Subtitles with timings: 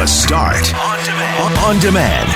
[0.00, 1.58] The Start on demand.
[1.58, 2.28] On demand.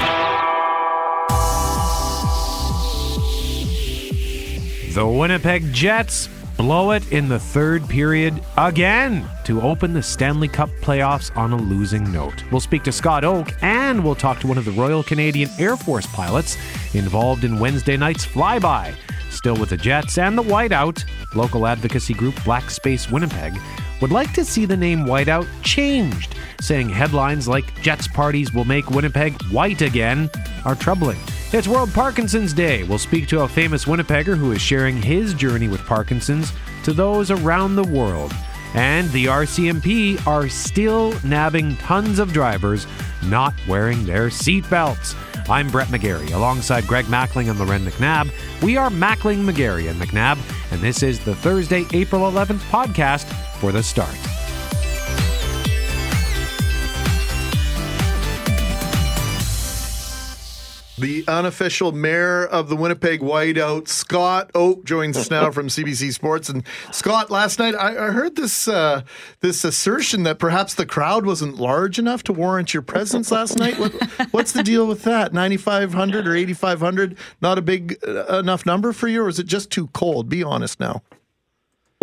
[4.93, 10.69] The Winnipeg Jets blow it in the third period again to open the Stanley Cup
[10.83, 12.45] playoffs on a losing note.
[12.53, 15.79] We'll speak to Scott Oake and we'll talk to one of the Royal Canadian Air
[15.79, 16.59] Force pilots
[16.95, 18.95] involved in Wednesday night's flyby.
[19.31, 21.03] Still with the Jets and the Whiteout,
[21.35, 23.59] local advocacy group Black Space Winnipeg
[24.05, 28.91] would like to see the name Whiteout changed, saying headlines like Jets parties will make
[28.91, 30.29] Winnipeg white again
[30.67, 31.17] are troubling.
[31.55, 32.83] It's World Parkinson's Day.
[32.83, 37.31] We'll speak to a famous Winnipegger who is sharing his journey with Parkinson's to those
[37.31, 38.35] around the world.
[38.75, 42.87] And the RCMP are still nabbing tons of drivers
[43.25, 45.17] not wearing their seatbelts.
[45.49, 48.31] I'm Brett McGarry, alongside Greg Mackling and Loren McNabb.
[48.63, 50.39] We are Mackling, McGarry, and McNabb,
[50.73, 53.31] and this is the Thursday, April 11th podcast
[53.65, 54.11] for The Start.
[60.99, 66.51] The unofficial mayor of the Winnipeg Whiteout, Scott Oake, joins us now from CBC Sports.
[66.51, 69.01] And Scott, last night I, I heard this uh,
[69.41, 73.79] this assertion that perhaps the crowd wasn't large enough to warrant your presence last night.
[73.79, 73.95] What,
[74.31, 75.33] what's the deal with that?
[75.33, 77.17] Ninety five hundred or eighty five hundred?
[77.41, 80.29] Not a big uh, enough number for you, or is it just too cold?
[80.29, 81.03] Be honest now.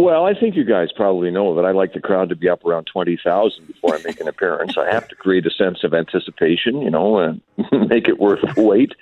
[0.01, 2.65] Well, I think you guys probably know that I like the crowd to be up
[2.65, 4.75] around 20,000 before I make an appearance.
[4.75, 7.39] I have to create a sense of anticipation, you know, and
[7.87, 8.93] make it worth the wait.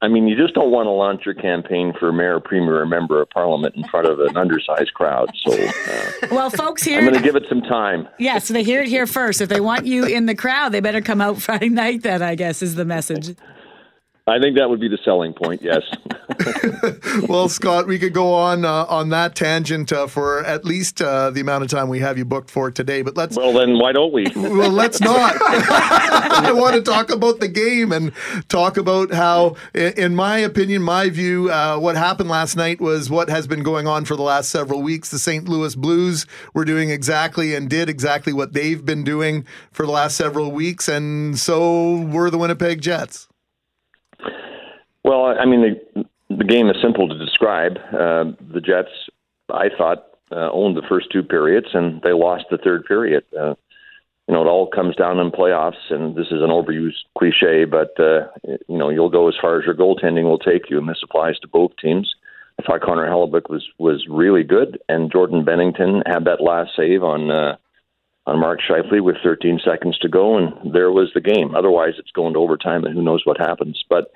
[0.00, 3.22] I mean, you just don't want to launch your campaign for mayor, premier, or member
[3.22, 5.32] of parliament in front of an undersized crowd.
[5.44, 8.08] So, uh, well, folks, here I'm going to give it some time.
[8.18, 9.40] Yes, they hear it here first.
[9.40, 12.02] If they want you in the crowd, they better come out Friday night.
[12.02, 13.36] Then I guess is the message.
[14.24, 15.62] I think that would be the selling point.
[15.62, 15.82] Yes.
[17.28, 21.30] well, Scott, we could go on uh, on that tangent uh, for at least uh,
[21.30, 23.02] the amount of time we have you booked for today.
[23.02, 23.36] But let's.
[23.36, 24.26] Well, then why don't we?
[24.36, 25.34] well, let's not.
[25.40, 28.12] I want to talk about the game and
[28.48, 33.28] talk about how, in my opinion, my view, uh, what happened last night was what
[33.28, 35.10] has been going on for the last several weeks.
[35.10, 35.48] The St.
[35.48, 40.16] Louis Blues were doing exactly and did exactly what they've been doing for the last
[40.16, 43.26] several weeks, and so were the Winnipeg Jets.
[45.04, 46.04] Well, I mean, the,
[46.36, 47.76] the game is simple to describe.
[47.92, 48.90] Uh, the Jets,
[49.52, 53.24] I thought, uh, owned the first two periods, and they lost the third period.
[53.38, 53.54] Uh,
[54.28, 57.98] you know, it all comes down in playoffs, and this is an overused cliche, but
[57.98, 58.28] uh,
[58.68, 61.38] you know, you'll go as far as your goaltending will take you, and this applies
[61.40, 62.14] to both teams.
[62.58, 67.02] I thought Connor Hellebuyck was was really good, and Jordan Binnington had that last save
[67.02, 67.56] on uh,
[68.26, 71.54] on Mark Scheifele with 13 seconds to go, and there was the game.
[71.56, 73.82] Otherwise, it's going to overtime, and who knows what happens.
[73.88, 74.12] But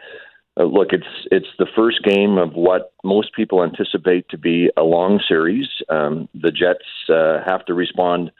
[0.58, 4.82] uh, look, it's it's the first game of what most people anticipate to be a
[4.82, 5.68] long series.
[5.88, 8.30] Um, the Jets uh, have to respond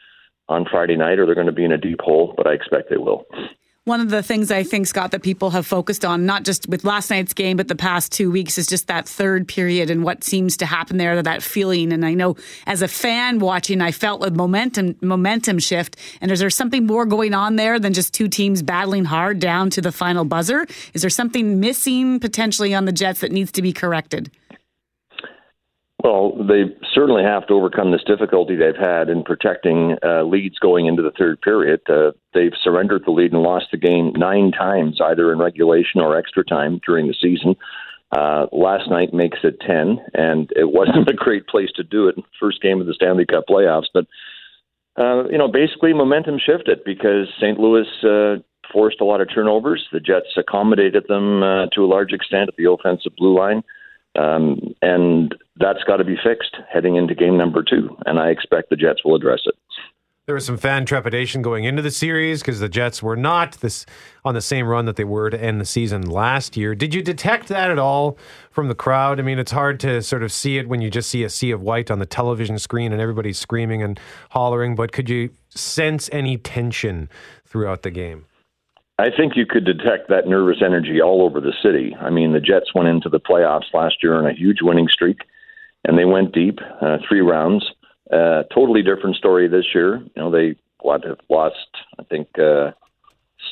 [0.49, 2.33] on Friday night, or they're going to be in a deep hole.
[2.37, 3.27] But I expect they will
[3.87, 6.83] one of the things I think, Scott, that people have focused on, not just with
[6.83, 10.25] last night's game, but the past two weeks, is just that third period and what
[10.25, 11.93] seems to happen there, that feeling.
[11.93, 12.35] And I know
[12.67, 15.97] as a fan watching, I felt a momentum momentum shift.
[16.21, 19.71] And is there something more going on there than just two teams battling hard down
[19.71, 20.67] to the final buzzer?
[20.93, 24.33] Is there something missing potentially on the Jets that needs to be corrected?
[26.05, 30.87] Well, they certainly have to overcome this difficulty they've had in protecting uh, leads going
[30.87, 31.81] into the third period.
[31.89, 36.17] Uh, they've surrendered the lead and lost the game nine times, either in regulation or
[36.17, 37.57] extra time during the season.
[38.17, 42.15] Uh, last night makes it 10, and it wasn't a great place to do it.
[42.39, 43.87] First game of the Stanley Cup playoffs.
[43.93, 44.07] But,
[44.99, 47.59] uh, you know, basically momentum shifted because St.
[47.59, 48.43] Louis uh,
[48.73, 49.87] forced a lot of turnovers.
[49.93, 53.63] The Jets accommodated them uh, to a large extent at the offensive blue line.
[54.19, 57.97] Um, and that's got to be fixed heading into game number two.
[58.07, 59.55] And I expect the Jets will address it.
[60.27, 63.87] There was some fan trepidation going into the series because the Jets were not this
[64.25, 66.75] on the same run that they were to end the season last year.
[66.75, 68.19] Did you detect that at all
[68.51, 69.21] from the crowd?
[69.21, 71.53] I mean, it's hard to sort of see it when you just see a sea
[71.53, 74.01] of white on the television screen and everybody's screaming and
[74.31, 74.75] hollering.
[74.75, 77.09] But could you sense any tension
[77.47, 78.25] throughout the game?
[78.99, 81.95] I think you could detect that nervous energy all over the city.
[82.01, 85.19] I mean, the Jets went into the playoffs last year on a huge winning streak,
[85.85, 87.71] and they went deep, uh, three rounds.
[88.11, 89.99] Uh, totally different story this year.
[89.99, 92.71] You know, they what have lost, I think, uh,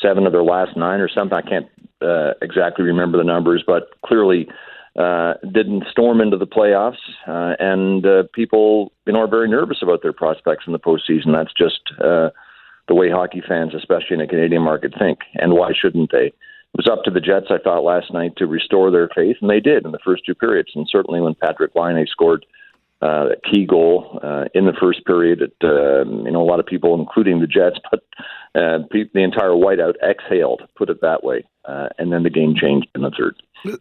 [0.00, 1.37] seven of their last nine or something.
[1.37, 1.69] I can't
[2.00, 4.49] uh, exactly remember the numbers, but clearly
[4.96, 9.79] uh, didn't storm into the playoffs, uh, and uh, people, you know, are very nervous
[9.82, 11.32] about their prospects in the postseason.
[11.35, 12.31] That's just uh,
[12.88, 15.20] the way hockey fans, especially in a Canadian market, think.
[15.34, 16.26] And why shouldn't they?
[16.26, 19.48] It was up to the Jets, I thought, last night to restore their faith, and
[19.48, 20.70] they did in the first two periods.
[20.75, 22.44] And certainly when Patrik Laine scored
[23.02, 26.67] uh, key goal uh, in the first period, it, uh, you know, a lot of
[26.67, 28.00] people, including the Jets, but
[28.55, 32.88] uh, the entire whiteout exhaled, put it that way, uh, and then the game changed
[32.94, 33.35] in the third.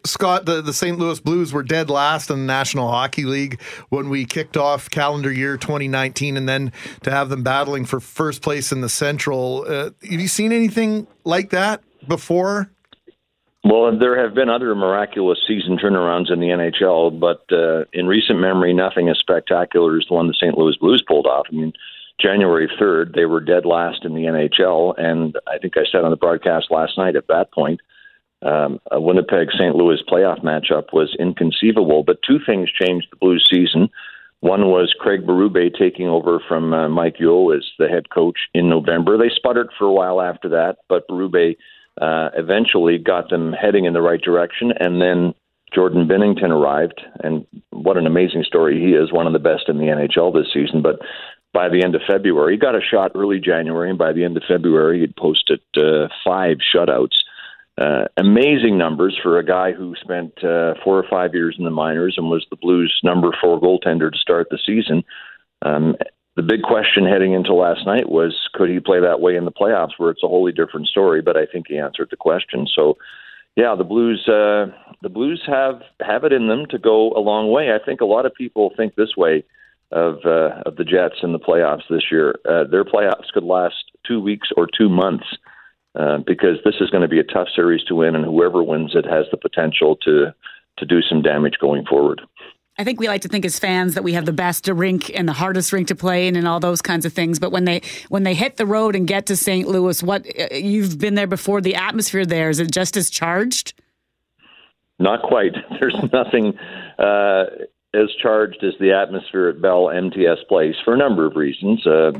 [0.06, 0.98] Scott, the, the St.
[0.98, 5.31] Louis Blues were dead last in the National Hockey League when we kicked off calendar
[5.31, 6.71] year 2019, and then
[7.04, 9.65] to have them battling for first place in the Central.
[9.68, 12.69] Uh, have you seen anything like that before?
[13.63, 18.39] Well, there have been other miraculous season turnarounds in the NHL, but uh, in recent
[18.39, 20.57] memory, nothing as spectacular as the one the St.
[20.57, 21.45] Louis Blues pulled off.
[21.50, 21.74] I mean,
[22.21, 26.12] January 3rd, they were dead last in the NHL, and I think I said on
[26.12, 27.80] the broadcast last night at that point,
[28.42, 29.75] um, a Winnipeg St.
[29.75, 32.04] Louis playoff matchup was inconceivable.
[32.04, 33.89] But two things changed the Blues season.
[34.42, 38.69] One was Craig Berube taking over from uh, Mike Yeo as the head coach in
[38.69, 39.18] November.
[39.18, 41.56] They sputtered for a while after that, but Berube
[42.01, 44.74] uh, eventually got them heading in the right direction.
[44.80, 45.34] And then
[45.74, 49.78] Jordan Binnington arrived, and what an amazing story he is, one of the best in
[49.78, 50.81] the NHL this season.
[50.81, 51.00] But
[51.54, 54.38] by the end of February, he got a shot early January, and by the end
[54.38, 57.24] of February, he'd posted uh, five shutouts.
[57.75, 61.72] Uh, amazing numbers for a guy who spent uh, four or five years in the
[61.72, 65.04] minors and was the Blues' number four goaltender to start the season.
[65.63, 65.96] Um,
[66.35, 69.51] the big question heading into last night was could he play that way in the
[69.51, 71.21] playoffs, where it's a wholly different story.
[71.21, 72.68] But I think he answered the question.
[72.74, 72.97] So,
[73.56, 77.51] yeah, the Blues uh, the Blues have have it in them to go a long
[77.51, 77.71] way.
[77.71, 79.44] I think a lot of people think this way
[79.91, 82.36] of uh, of the Jets in the playoffs this year.
[82.50, 85.25] Uh, their playoffs could last two weeks or two months
[85.95, 88.95] uh, because this is going to be a tough series to win, and whoever wins
[88.95, 90.33] it has the potential to
[90.79, 92.21] to do some damage going forward.
[92.78, 95.28] I think we like to think as fans that we have the best rink and
[95.28, 97.38] the hardest rink to play in and all those kinds of things.
[97.38, 99.68] But when they when they hit the road and get to St.
[99.68, 103.74] Louis, what uh, you've been there before, the atmosphere there is it just as charged?
[104.98, 105.54] Not quite.
[105.80, 106.58] There's nothing
[106.98, 107.44] uh,
[107.94, 111.86] as charged as the atmosphere at Bell MTS Place for a number of reasons.
[111.86, 112.14] Uh,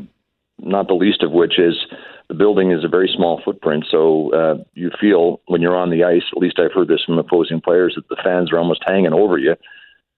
[0.60, 1.74] not the least of which is
[2.30, 6.04] the building is a very small footprint, so uh, you feel when you're on the
[6.04, 6.24] ice.
[6.32, 9.40] At least I've heard this from opposing players that the fans are almost hanging over
[9.40, 9.56] you.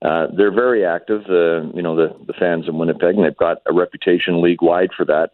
[0.05, 3.57] Uh, they're very active, uh, you know, the the fans in Winnipeg, and they've got
[3.65, 5.31] a reputation league wide for that.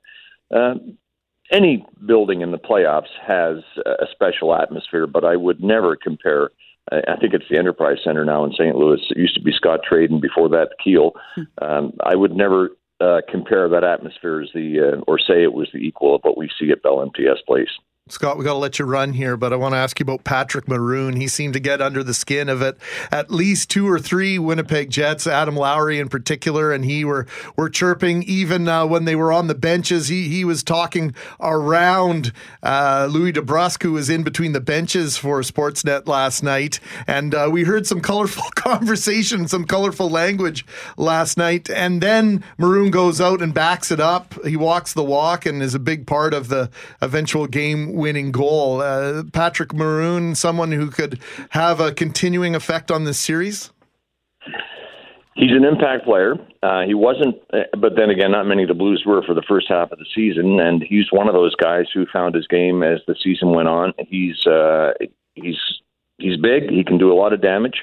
[0.55, 0.75] Uh,
[1.51, 6.51] any building in the playoffs has a special atmosphere, but I would never compare.
[6.91, 8.75] I think it's the Enterprise Center now in St.
[8.75, 9.01] Louis.
[9.09, 11.11] It used to be Scott Traden before that Kiel.
[11.35, 11.41] Hmm.
[11.61, 12.69] Um, I would never
[13.01, 16.37] uh, compare that atmosphere as the uh, or say it was the equal of what
[16.37, 17.69] we see at Bell MTS Place.
[18.09, 20.23] Scott, we got to let you run here, but I want to ask you about
[20.23, 21.15] Patrick Maroon.
[21.15, 22.75] He seemed to get under the skin of it.
[23.11, 27.69] At least two or three Winnipeg Jets, Adam Lowry in particular, and he were were
[27.69, 30.07] chirping even uh, when they were on the benches.
[30.07, 32.33] He he was talking around
[32.63, 37.49] uh, Louie DeBrusk, who was in between the benches for Sportsnet last night, and uh,
[37.51, 40.65] we heard some colorful conversation, some colorful language
[40.97, 41.69] last night.
[41.69, 44.33] And then Maroon goes out and backs it up.
[44.43, 48.81] He walks the walk and is a big part of the eventual game winning goal.
[48.81, 51.19] Uh, Patrick Maroon, someone who could
[51.51, 53.71] have a continuing effect on this series?
[55.35, 56.35] He's an impact player.
[56.61, 59.43] Uh, he wasn't, uh, but then again, not many of the Blues were for the
[59.47, 62.83] first half of the season, and he's one of those guys who found his game
[62.83, 63.93] as the season went on.
[63.97, 64.91] He's uh,
[65.35, 65.57] he's
[66.17, 66.69] he's big.
[66.69, 67.81] He can do a lot of damage.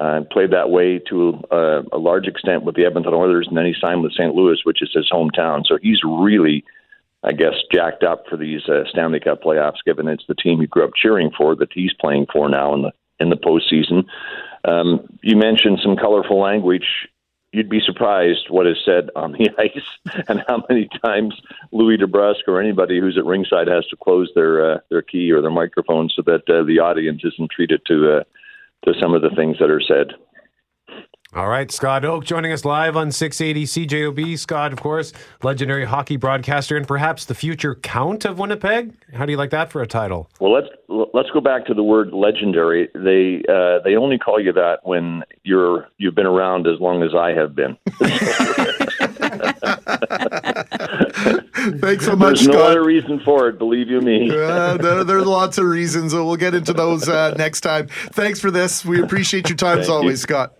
[0.00, 3.64] Uh, played that way to a, a large extent with the Edmonton Oilers, and then
[3.64, 4.34] he signed with St.
[4.34, 5.62] Louis, which is his hometown.
[5.64, 6.64] So he's really
[7.26, 10.66] I guess, jacked up for these uh, Stanley Cup playoffs, given it's the team he
[10.66, 14.04] grew up cheering for that he's playing for now in the in the postseason.
[14.64, 16.86] Um, you mentioned some colorful language.
[17.52, 21.34] You'd be surprised what is said on the ice and how many times
[21.72, 25.40] Louie DeBrusk or anybody who's at ringside has to close their uh, their key or
[25.40, 28.24] their microphone so that uh, the audience isn't treated to uh,
[28.84, 30.12] to some of the things that are said.
[31.34, 34.38] All right, Scott Oake joining us live on 680 CJOB.
[34.38, 38.94] Scott, of course, legendary hockey broadcaster and perhaps the future count of Winnipeg.
[39.12, 40.30] How do you like that for a title?
[40.38, 42.88] Well, let's let's go back to the word legendary.
[42.94, 47.10] They uh, they only call you that when you're you've been around as long as
[47.14, 47.76] I have been.
[51.80, 52.54] Thanks so much, There's Scott.
[52.54, 54.30] no other reason for it, believe you me.
[54.32, 56.12] uh, there, there's lots of reasons.
[56.12, 57.88] So we'll get into those uh, next time.
[57.88, 58.84] Thanks for this.
[58.84, 60.16] We appreciate your time as always, you.
[60.18, 60.52] Scott.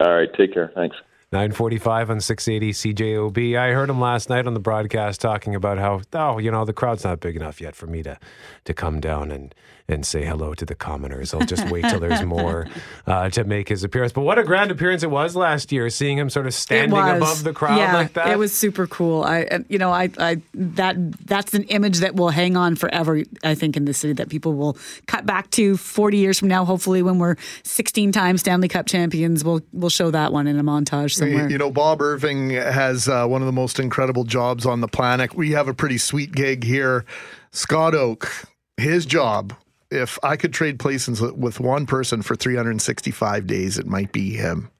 [0.00, 0.28] All right.
[0.36, 0.70] Take care.
[0.74, 0.96] Thanks.
[1.30, 3.58] 945 on 680 CJOB.
[3.58, 6.72] I heard him last night on the broadcast talking about how, oh, you know, the
[6.72, 8.18] crowd's not big enough yet for me to,
[8.64, 9.54] to come down and,
[9.88, 11.32] and say hello to the commoners.
[11.32, 12.68] I'll just wait till there's more
[13.06, 14.12] uh, to make his appearance.
[14.12, 17.42] But what a grand appearance it was last year, seeing him sort of standing above
[17.42, 18.28] the crowd yeah, like that.
[18.28, 19.24] It was super cool.
[19.24, 23.22] I, you know, I, I, that that's an image that will hang on forever.
[23.42, 24.76] I think in the city that people will
[25.06, 26.66] cut back to 40 years from now.
[26.66, 30.64] Hopefully, when we're 16 times Stanley Cup champions, we'll we'll show that one in a
[30.64, 31.48] montage somewhere.
[31.48, 35.34] You know, Bob Irving has uh, one of the most incredible jobs on the planet.
[35.34, 37.06] We have a pretty sweet gig here
[37.50, 38.28] Scott Oake,
[38.76, 39.54] his job.
[39.90, 44.70] If I could trade places with one person for 365 days, it might be him.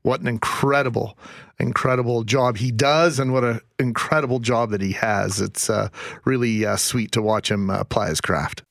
[0.00, 1.18] What an incredible,
[1.58, 5.38] incredible job he does, and what an incredible job that he has.
[5.38, 5.90] It's uh,
[6.24, 8.62] really uh, sweet to watch him uh, apply his craft.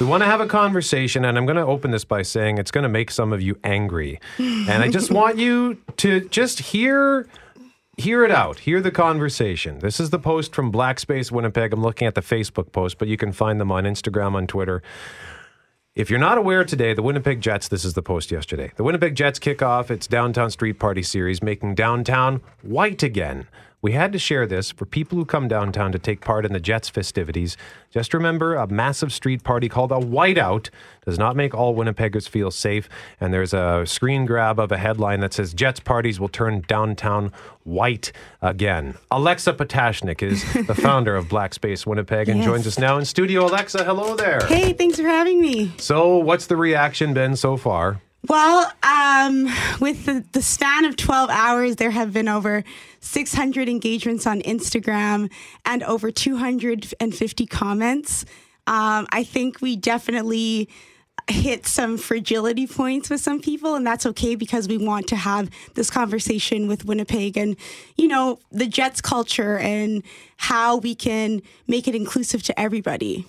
[0.00, 2.72] We want to have a conversation, and I'm going to open this by saying it's
[2.72, 4.18] going to make some of you angry.
[4.38, 7.28] and I just want you to just hear
[8.00, 8.60] hear it out.
[8.60, 9.78] Hear the conversation.
[9.78, 11.72] This is the post from Black Space Winnipeg.
[11.72, 14.82] I'm looking at the Facebook post, but you can find them on Instagram, on Twitter.
[15.94, 18.72] If you're not aware today, the Winnipeg Jets, this is the post yesterday.
[18.76, 23.46] The Winnipeg Jets kick off its Downtown Street Party series, making downtown white again.
[23.82, 26.60] We had to share this for people who come downtown to take part in the
[26.60, 27.56] Jets festivities.
[27.90, 30.68] Just remember a massive street party called a whiteout
[31.06, 32.90] does not make all Winnipeggers feel safe.
[33.20, 37.32] And there's a screen grab of a headline that says Jets parties will turn downtown
[37.64, 38.96] white again.
[39.10, 42.46] Alexa Potashnik is the founder of Black Space Winnipeg and Yes.
[42.46, 43.46] joins us now in studio.
[43.46, 44.40] Alexa, hello there.
[44.46, 45.72] Hey, thanks for having me.
[45.78, 48.02] So, what's the reaction been so far?
[48.28, 49.48] Well, um,
[49.80, 52.64] with the, the span of 12 hours, there have been over
[53.00, 55.30] 600 engagements on Instagram
[55.64, 58.24] and over 250 comments.
[58.66, 60.68] Um, I think we definitely
[61.28, 65.48] hit some fragility points with some people, and that's okay because we want to have
[65.74, 67.56] this conversation with Winnipeg and,
[67.96, 70.02] you know, the Jets culture and
[70.36, 73.26] how we can make it inclusive to everybody.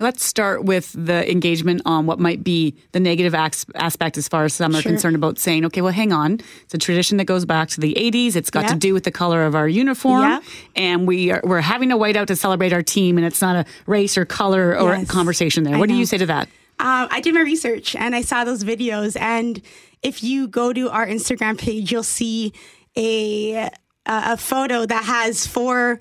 [0.00, 4.44] Let's start with the engagement on what might be the negative as- aspect as far
[4.44, 4.90] as some are Sure.
[4.90, 6.40] concerned about saying, okay, well, hang on.
[6.64, 8.34] It's a tradition that goes back to the 80s.
[8.34, 10.22] It's got to do with the color of our uniform.
[10.22, 10.40] Yeah.
[10.74, 13.64] And we are, we're having a whiteout to celebrate our team, and it's not a
[13.86, 15.06] race or color or Yes.
[15.08, 15.78] conversation there.
[15.78, 16.48] What do you say to that?
[16.80, 19.16] Um, I did my research and I saw those videos.
[19.20, 19.62] And
[20.02, 22.52] if you go to our Instagram page, you'll see
[22.96, 23.70] a
[24.06, 25.98] a photo that has four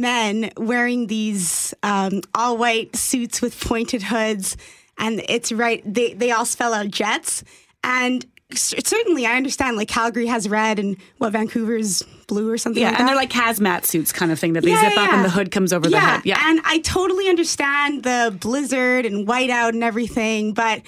[0.00, 4.56] men wearing these um, all white suits with pointed hoods,
[4.98, 5.82] and it's right.
[5.84, 7.44] They they all spell out Jets,
[7.84, 9.76] and c- certainly I understand.
[9.76, 12.82] Like Calgary has red, and what Vancouver's blue or something.
[12.82, 15.08] Yeah, like and they're like hazmat suits kind of thing that they Yeah, zip up
[15.10, 15.16] yeah.
[15.16, 16.22] and the hood comes over the head.
[16.24, 16.40] Yeah.
[16.42, 20.82] And I totally understand the blizzard and whiteout and everything, but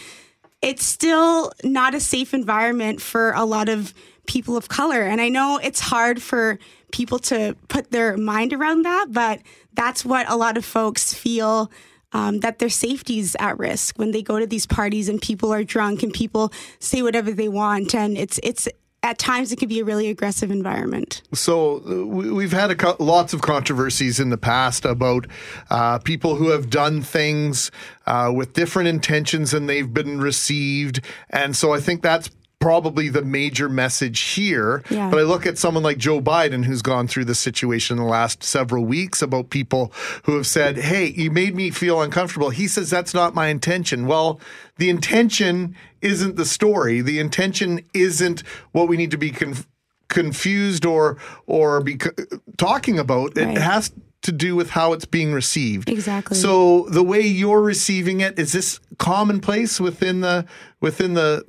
[0.63, 3.95] it's still not a safe environment for a lot of
[4.27, 5.03] people of color.
[5.03, 6.59] And I know it's hard for
[6.93, 9.41] people to put their mind around that, but
[9.75, 11.71] that's what a lot of folks feel.
[12.13, 15.63] Um, that their safety's at risk when they go to these parties and people are
[15.63, 18.67] drunk and people say whatever they want and it's it's
[19.03, 21.21] at times it can be a really aggressive environment.
[21.35, 25.27] So uh, we- we've had a co- lots of controversies in the past about
[25.69, 27.71] uh, people who have done things
[28.07, 32.31] uh, with different intentions and they've been received, and so I think that's
[32.61, 34.83] probably the major message here.
[34.91, 35.11] Yeah.
[35.11, 38.09] But I look at someone like Joe Biden, who's gone through this situation in the
[38.11, 39.93] last several weeks about people
[40.25, 44.07] who have said, "Hey, you made me feel uncomfortable." He says that's not my intention.
[44.07, 44.41] Well,
[44.77, 47.01] the intention isn't the story.
[47.01, 49.67] The intention isn't what we need to be conf-
[50.09, 52.11] confused or or be c-
[52.57, 53.37] talking about.
[53.37, 53.57] Right.
[53.57, 55.89] It has to do with how it's being received.
[55.89, 56.37] Exactly.
[56.37, 60.45] So the way you're receiving it is this commonplace within the
[60.81, 61.45] within the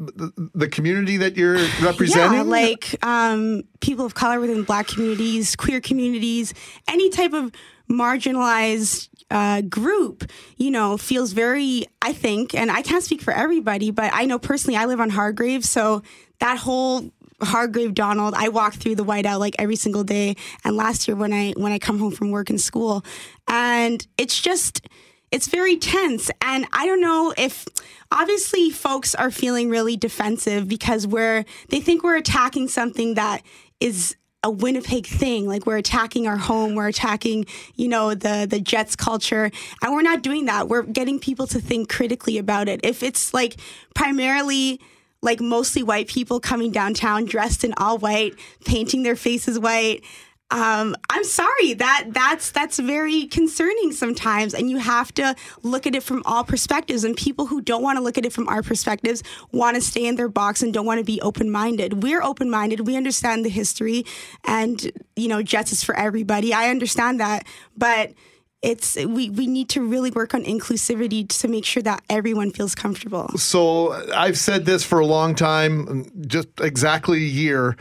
[0.53, 2.37] the, community that you're representing?
[2.37, 6.53] Yeah, like um, people of color within black communities, queer communities,
[6.87, 7.51] any type of
[7.89, 13.91] marginalized uh, group, you know, feels very, I think, and I can't speak for everybody,
[13.91, 15.65] but I know personally I live on Hargrave.
[15.65, 16.03] So
[16.39, 17.11] that whole
[17.41, 20.35] Hargrave Donald, I walk through the whiteout like every single day.
[20.63, 23.03] And last year when I when I come home from work and school,
[23.47, 24.87] and it's just
[25.31, 26.31] it's very tense.
[26.41, 27.65] And I don't know if
[28.11, 33.43] obviously folks are feeling really defensive because we're they think we're attacking something that
[33.79, 35.47] is a Winnipeg thing.
[35.47, 39.51] Like we're attacking our home, we're attacking, you know, the the Jets culture.
[39.81, 40.69] And we're not doing that.
[40.69, 42.79] We're getting people to think critically about it.
[42.83, 43.57] If it's like
[43.93, 44.79] primarily
[45.21, 48.35] like mostly white people coming downtown dressed in all white,
[48.65, 50.03] painting their faces white.
[50.51, 55.93] Um, I'm sorry that that's that's very concerning sometimes, and you have to look at
[55.93, 57.03] it from all perspectives.
[57.03, 59.21] And people who don't want to look at it from our perspectives
[59.51, 62.01] want to stay in their box and don't want to be open minded.
[62.01, 62.87] We're open minded.
[62.87, 64.05] We understand the history,
[64.43, 66.51] and you know, justice for everybody.
[66.51, 67.45] I understand that,
[67.77, 68.13] but
[68.61, 72.75] it's we we need to really work on inclusivity to make sure that everyone feels
[72.75, 73.29] comfortable.
[73.37, 77.77] So I've said this for a long time, just exactly a year.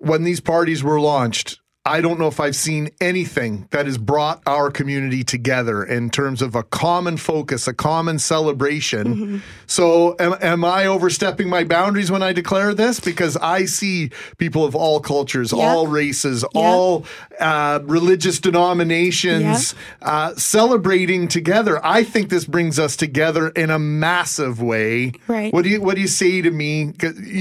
[0.00, 4.42] When these parties were launched, I don't know if I've seen anything that has brought
[4.46, 9.04] our community together in terms of a common focus, a common celebration.
[9.14, 9.38] Mm-hmm.
[9.66, 13.00] So, am, am I overstepping my boundaries when I declare this?
[13.00, 15.60] Because I see people of all cultures, Yep.
[15.60, 17.04] all races, all
[17.40, 21.84] uh, religious denominations uh, celebrating together.
[21.84, 25.12] I think this brings us together in a massive way.
[25.26, 25.52] Right.
[25.52, 26.92] What do you What do you say to me?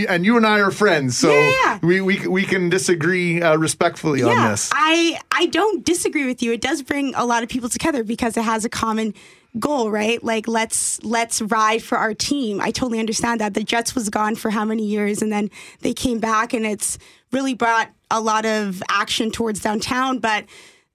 [0.07, 1.79] And you and I are friends, so Yeah, yeah.
[1.81, 4.69] we we we can disagree uh, respectfully on yeah, this.
[4.73, 6.53] I I don't disagree with you.
[6.53, 9.13] It does bring a lot of people together because it has a common
[9.59, 10.23] goal, right?
[10.23, 12.61] Like let's let's ride for our team.
[12.61, 13.53] I totally understand that.
[13.53, 15.49] The Jets was gone for how many years and then
[15.81, 16.97] they came back and it's
[17.31, 20.45] really brought a lot of action towards downtown, but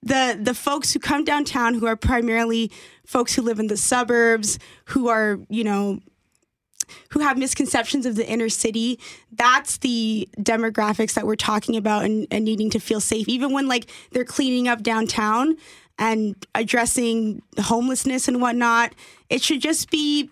[0.01, 2.71] the the folks who come downtown who are primarily
[3.05, 5.99] folks who live in the suburbs, who are, you know,
[7.09, 8.99] who have misconceptions of the inner city
[9.31, 13.27] that's the demographics that we're talking about and, and needing to feel safe.
[13.27, 15.57] Even when like they're cleaning up downtown
[15.97, 18.93] and addressing homelessness and whatnot
[19.29, 20.29] it should just be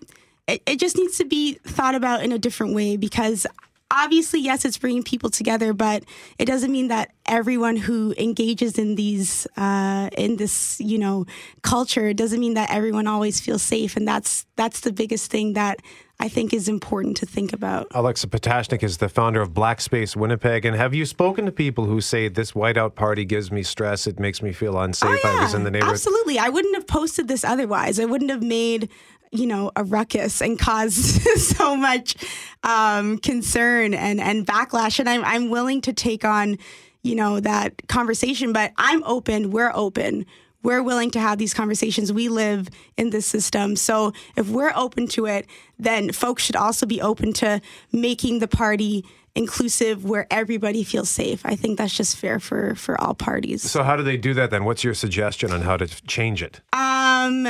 [0.48, 3.46] it, it just needs to be thought about in a different way because
[3.92, 6.02] obviously yes it's bringing people together but
[6.38, 11.24] it doesn't mean that everyone who engages in these uh, in this you know
[11.62, 13.96] culture doesn't mean that everyone always feels safe.
[13.96, 15.80] And that's that's the biggest thing that
[16.22, 20.16] i think is important to think about Alexa Potashnik is the founder of Black Space
[20.16, 20.64] Winnipeg.
[20.64, 24.06] And have you spoken to people who say this whiteout party gives me stress?
[24.06, 25.24] It makes me feel unsafe.
[25.24, 25.90] I was in the neighborhood.
[25.90, 26.38] Oh, Absolutely.
[26.38, 27.98] I wouldn't have posted this otherwise.
[28.00, 28.88] I wouldn't have made,
[29.30, 32.16] you know, a ruckus and caused so much
[32.62, 34.98] um, concern and, and backlash.
[34.98, 36.58] And I'm, I'm willing to take on,
[37.02, 39.50] you know, that conversation, but I'm open.
[39.50, 40.26] We're open.
[40.62, 42.12] We're willing to have these conversations.
[42.12, 43.76] We live in this system.
[43.76, 45.46] So if we're open to it,
[45.78, 47.60] then folks should also be open to
[47.92, 49.04] making the party
[49.34, 51.40] inclusive where everybody feels safe.
[51.44, 53.62] I think that's just fair for for all parties.
[53.62, 54.64] So, how do they do that then?
[54.64, 56.60] What's your suggestion on how to change it?
[56.72, 57.48] Um,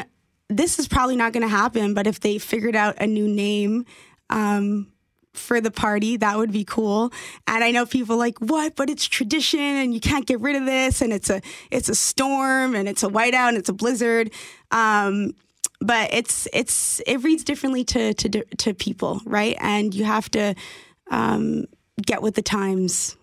[0.48, 3.84] this is probably not going to happen, but if they figured out a new name,
[4.30, 4.92] um,
[5.34, 7.12] for the party, that would be cool.
[7.46, 10.66] And I know people like what, but it's tradition, and you can't get rid of
[10.66, 14.30] this, and it's a it's a storm, and it's a whiteout, and it's a blizzard.
[14.70, 15.34] Um,
[15.80, 19.56] but it's it's it reads differently to to to people, right?
[19.60, 20.54] And you have to
[21.10, 21.66] um,
[22.04, 23.16] get with the times.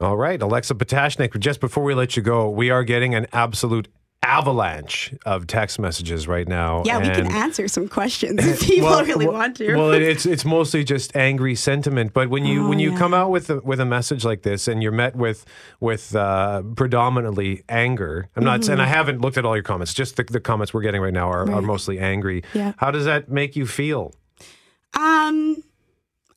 [0.00, 3.88] All right, Alexa Potashnik, just before we let you go, we are getting an absolute
[4.22, 6.82] avalanche of text messages right now.
[6.84, 9.74] Yeah, we can answer some questions if people really well, want to.
[9.76, 12.12] Well, it's it's mostly just angry sentiment.
[12.12, 12.98] But when you Oh, when you yeah.
[12.98, 15.44] come out with a, with a message like this, and you're met with
[15.80, 19.94] with uh, predominantly anger, I'm not, and I haven't looked at all your comments.
[19.94, 21.66] Just the, the comments we're getting right now are, are Mm-hmm.
[21.66, 22.42] Mostly angry.
[22.54, 22.72] Yeah.
[22.78, 24.14] How does that make you feel?
[24.94, 25.62] Um,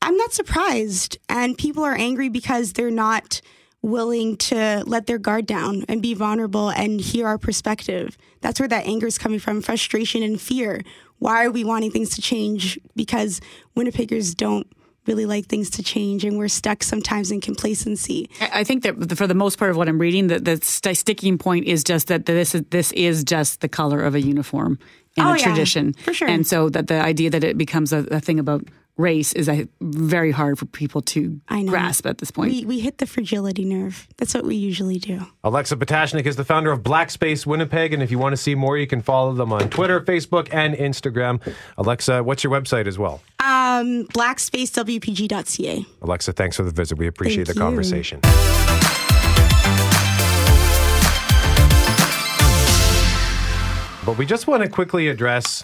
[0.02, 1.18] I'm not surprised.
[1.28, 3.40] And people are angry because they're not
[3.82, 8.16] willing to let their guard down and be vulnerable and hear our perspective.
[8.40, 10.82] That's where that anger is coming from frustration and fear.
[11.18, 12.78] Why are we wanting things to change?
[12.96, 13.40] Because
[13.76, 14.66] Winnipeggers don't
[15.06, 18.30] really like things to change and we're stuck sometimes in complacency.
[18.40, 21.38] I think that for the most part of what I'm reading, the, the st- sticking
[21.38, 24.78] point is just that this is this is just the color of a uniform
[25.16, 26.28] and Oh, a yeah, tradition, for sure.
[26.28, 28.64] And so that the idea that it becomes a, a thing about
[29.02, 32.52] race is very hard for people to I grasp at this point.
[32.52, 34.08] We, we hit the fragility nerve.
[34.16, 35.26] That's what we usually do.
[35.44, 38.54] Alexa Potashnik is the founder of Black Space Winnipeg, and if you want to see
[38.54, 41.42] more, you can follow them on Twitter, Facebook, and Instagram.
[41.76, 43.20] Alexa, what's your website as well?
[43.40, 45.84] Um, blackspacewpg.ca.
[46.00, 46.96] Alexa, thanks for the visit.
[46.96, 47.68] We appreciate Thank the you.
[47.68, 48.20] conversation.
[54.04, 55.62] But we just want to quickly address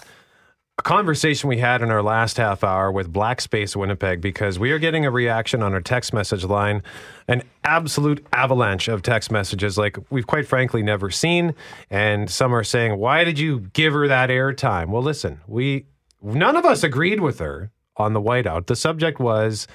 [0.79, 4.71] a conversation we had in our last half hour with Black Space Winnipeg because we
[4.71, 6.81] are getting a reaction on our text message line,
[7.27, 11.53] an absolute avalanche of text messages like we've quite frankly never seen.
[11.89, 14.87] And some are saying, Why did you give her that airtime?
[14.87, 15.85] Well, listen, we
[16.21, 18.67] none of us agreed with her on the whiteout.
[18.67, 19.67] The subject was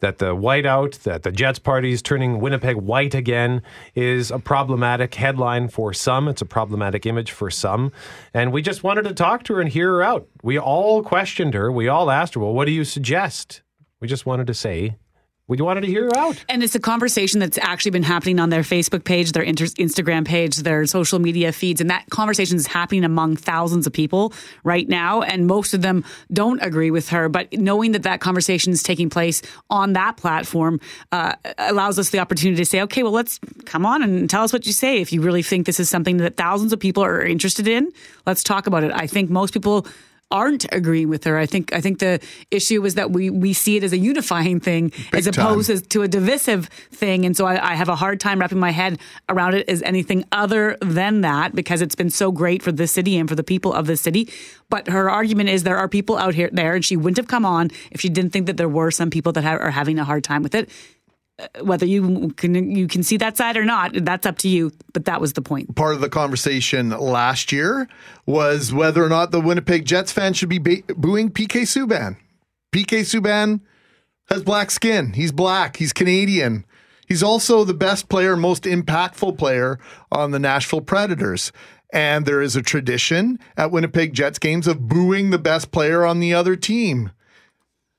[0.00, 3.62] that the whiteout, that the Jets party is turning Winnipeg white again,
[3.94, 6.28] is a problematic headline for some.
[6.28, 7.92] It's a problematic image for some.
[8.32, 10.28] And we just wanted to talk to her and hear her out.
[10.42, 11.72] We all questioned her.
[11.72, 13.62] We all asked her, well, what do you suggest?
[14.00, 14.96] We just wanted to say,
[15.48, 16.44] we wanted to hear her out.
[16.48, 20.26] And it's a conversation that's actually been happening on their Facebook page, their inter- Instagram
[20.26, 21.80] page, their social media feeds.
[21.80, 25.22] And that conversation is happening among thousands of people right now.
[25.22, 27.30] And most of them don't agree with her.
[27.30, 30.80] But knowing that that conversation is taking place on that platform
[31.12, 34.52] uh, allows us the opportunity to say, okay, well, let's come on and tell us
[34.52, 35.00] what you say.
[35.00, 37.90] If you really think this is something that thousands of people are interested in,
[38.26, 38.92] let's talk about it.
[38.92, 39.86] I think most people
[40.30, 41.38] aren't agreeing with her.
[41.38, 44.60] I think I think the issue is that we we see it as a unifying
[44.60, 45.80] thing as opposed time.
[45.80, 48.98] to a divisive thing, and so I, I have a hard time wrapping my head
[49.28, 53.16] around it as anything other than that because it's been so great for the city
[53.16, 54.28] and for the people of the city.
[54.70, 57.46] But her argument is there are people out here there, and she wouldn't have come
[57.46, 60.04] on if she didn't think that there were some people that ha- are having a
[60.04, 60.68] hard time with it.
[61.38, 64.72] Uh, Whether you can you can see that side or not, that's up to you.
[64.92, 65.74] But that was the point.
[65.76, 67.88] part of the conversation last year
[68.26, 72.16] was whether or not the Winnipeg Jets fans should be ba- booing PK Subban.
[72.72, 73.60] PK Subban
[74.28, 75.12] has black skin.
[75.14, 75.76] He's black.
[75.76, 76.64] He's Canadian.
[77.06, 79.78] He's also the best player, most impactful player
[80.12, 81.52] on the Nashville Predators.
[81.90, 86.20] And there is a tradition at Winnipeg Jets games of booing the best player on
[86.20, 87.10] the other team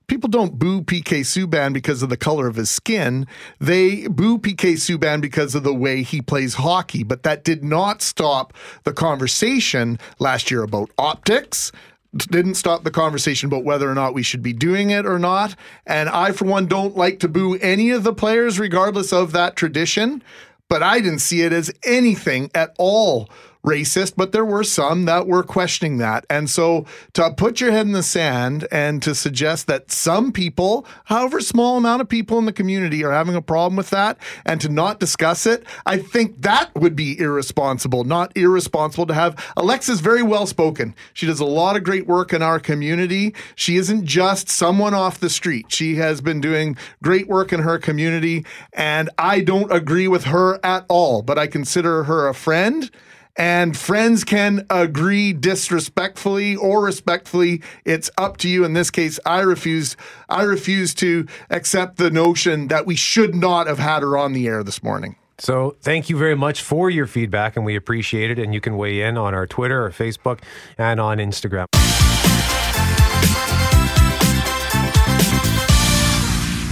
[0.09, 3.27] people don't boo PK Subban because of the color of his skin.
[3.59, 7.03] They boo PK Subban because of the way he plays hockey.
[7.03, 11.71] But that did not stop the conversation last year about optics.
[12.15, 15.55] Didn't stop the conversation about whether or not we should be doing it or not.
[15.85, 19.55] And I, for one, don't like to boo any of the players, regardless of that
[19.55, 20.23] tradition.
[20.69, 23.29] But I didn't see it as anything at all
[23.69, 26.25] racist, but there were some that were questioning that.
[26.29, 30.85] And so to put your head in the sand and to suggest that some people,
[31.05, 34.59] however small amount of people in the community are having a problem with that and
[34.61, 40.01] to not discuss it, I think that would be irresponsible, not irresponsible to have Alexa's
[40.01, 40.95] very well spoken.
[41.13, 43.35] She does a lot of great work in our community.
[43.55, 45.71] She isn't just someone off the street.
[45.71, 50.59] She has been doing great work in her community and I don't agree with her
[50.65, 52.89] at all, but I consider her a friend
[53.35, 59.39] and friends can agree disrespectfully or respectfully it's up to you in this case i
[59.39, 59.95] refuse
[60.27, 64.47] i refuse to accept the notion that we should not have had her on the
[64.47, 68.39] air this morning So thank you very much for your feedback, and we appreciate it.
[68.39, 70.39] And you can weigh in on our Twitter or Facebook
[70.77, 71.65] and on Instagram.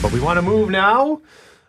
[0.01, 1.21] But we want to move now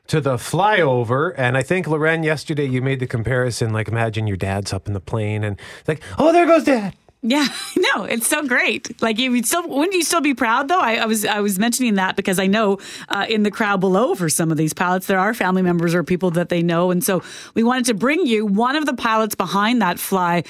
[0.09, 1.33] to the flyover.
[1.37, 4.95] And I think, Loren, yesterday you made the comparison like, imagine your dad's up in
[4.95, 6.95] the plane and it's like, oh, there goes dad.
[7.21, 9.03] Yeah, no, it's so great.
[9.03, 10.79] Like you would still wouldn't you still be proud though?
[10.79, 14.15] I, I was I was mentioning that because I know uh, in the crowd below
[14.15, 17.03] for some of these pilots there are family members or people that they know, and
[17.03, 17.23] so
[17.55, 20.45] we wanted to bring you one of the pilots behind that fly,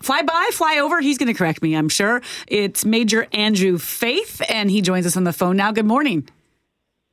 [0.00, 1.00] fly by, fly over.
[1.00, 2.22] He's going to correct me, I'm sure.
[2.46, 5.72] It's Major Andrew Faith, and he joins us on the phone now.
[5.72, 6.26] Good morning.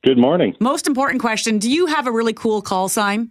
[0.02, 0.56] Good morning.
[0.60, 3.30] Most important question: Do you have a really cool call sign?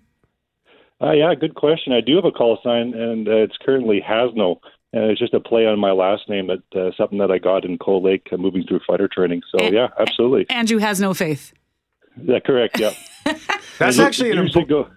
[1.02, 1.94] Uh, yeah, good question.
[1.94, 4.58] I do have a call sign, and uh, it's currently Hazno.
[4.94, 7.64] And it's just a play on my last name, that uh, something that I got
[7.64, 9.42] in Cold Lake uh, moving through fighter training.
[9.50, 10.50] So, And- yeah, absolutely.
[10.50, 11.54] Andrew has no faith.
[12.22, 12.78] Yeah, correct.
[12.78, 12.92] Yeah.
[13.26, 14.88] That's Years- actually an years important.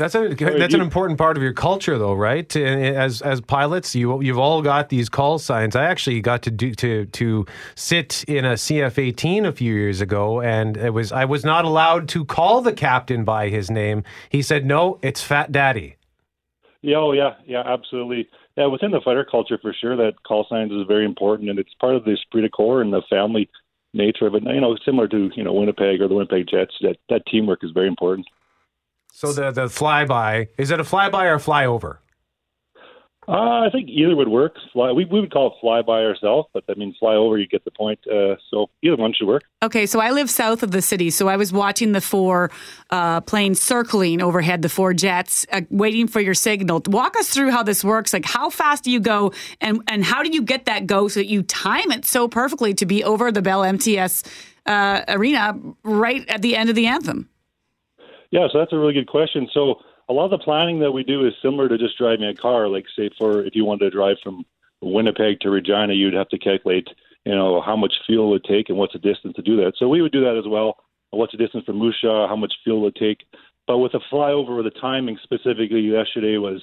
[0.00, 2.56] That's a that's an important part of your culture, though, right?
[2.56, 5.76] As as pilots, you you've all got these call signs.
[5.76, 10.00] I actually got to do to to sit in a CF eighteen a few years
[10.00, 14.02] ago, and it was I was not allowed to call the captain by his name.
[14.30, 15.96] He said, "No, it's Fat Daddy."
[16.80, 18.26] Yeah, oh, yeah, yeah, absolutely.
[18.56, 21.74] Yeah, within the fighter culture, for sure, that call signs is very important, and it's
[21.78, 23.50] part of the esprit de corps and the family
[23.92, 24.44] nature of it.
[24.44, 26.74] You know, similar to you know Winnipeg or the Winnipeg Jets.
[26.80, 28.26] That that teamwork is very important.
[29.20, 31.98] So the the flyby is it a flyby or a flyover?
[33.28, 34.56] Uh, I think either would work.
[34.72, 37.38] Fly, we we would call it flyby ourselves, but I mean flyover.
[37.38, 38.00] you get the point.
[38.06, 39.42] Uh, so either one should work.
[39.62, 42.50] Okay, so I live south of the city, so I was watching the four
[42.88, 46.80] uh, planes circling overhead, the four jets, uh, waiting for your signal.
[46.86, 48.14] Walk us through how this works.
[48.14, 51.20] Like, how fast do you go, and and how do you get that go so
[51.20, 54.22] that you time it so perfectly to be over the Bell MTS
[54.64, 57.28] uh, arena right at the end of the anthem?
[58.30, 59.48] Yeah, so that's a really good question.
[59.52, 59.76] So
[60.08, 62.68] a lot of the planning that we do is similar to just driving a car.
[62.68, 64.44] Like say for if you wanted to drive from
[64.80, 66.88] Winnipeg to Regina, you'd have to calculate,
[67.24, 69.72] you know, how much fuel it would take and what's the distance to do that.
[69.78, 70.76] So we would do that as well.
[71.10, 72.28] What's the distance from Moose Jaw?
[72.28, 73.18] How much fuel it would take.
[73.66, 76.62] But with the flyover, the timing specifically yesterday was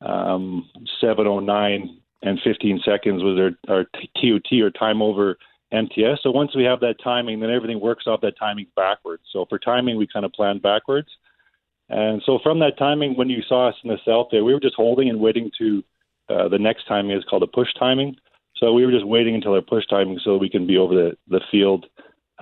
[0.00, 0.68] um,
[1.02, 3.84] 7:09 and 15 seconds was our, our
[4.16, 5.38] TOT or time over
[5.72, 6.20] MTS.
[6.22, 9.22] So once we have that timing, then everything works off that timing backwards.
[9.32, 11.08] So for timing, we kind of plan backwards.
[11.88, 14.60] And so from that timing, when you saw us in the south there, we were
[14.60, 15.82] just holding and waiting to
[16.28, 18.16] uh, the next timing is called a push timing.
[18.56, 21.16] So we were just waiting until our push timing so we can be over the,
[21.28, 21.86] the field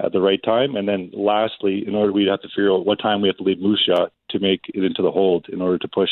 [0.02, 0.76] at the right time.
[0.76, 3.42] And then lastly, in order we'd have to figure out what time we have to
[3.42, 6.10] leave Moose Jaw to make it into the hold in order to push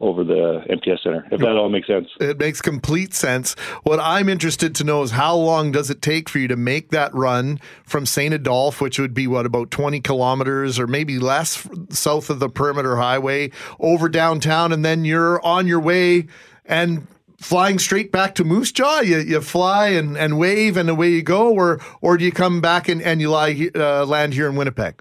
[0.00, 2.08] over the MTS center, if that all makes sense.
[2.20, 3.54] It makes complete sense.
[3.82, 6.90] What I'm interested to know is how long does it take for you to make
[6.90, 8.32] that run from St.
[8.32, 12.96] Adolphe, which would be what about 20 kilometers or maybe less south of the perimeter
[12.96, 16.26] highway over downtown, and then you're on your way
[16.64, 17.06] and
[17.38, 19.00] flying straight back to Moose Jaw?
[19.00, 22.62] You, you fly and, and wave and away you go, or or do you come
[22.62, 24.98] back and, and you lie, uh, land here in Winnipeg?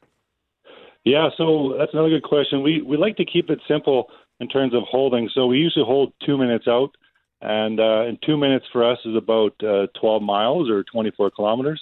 [1.05, 2.61] Yeah, so that's another good question.
[2.61, 4.09] We we like to keep it simple
[4.39, 5.29] in terms of holding.
[5.33, 6.95] So we usually hold two minutes out,
[7.41, 11.81] and uh, two minutes for us is about uh, 12 miles or 24 kilometers.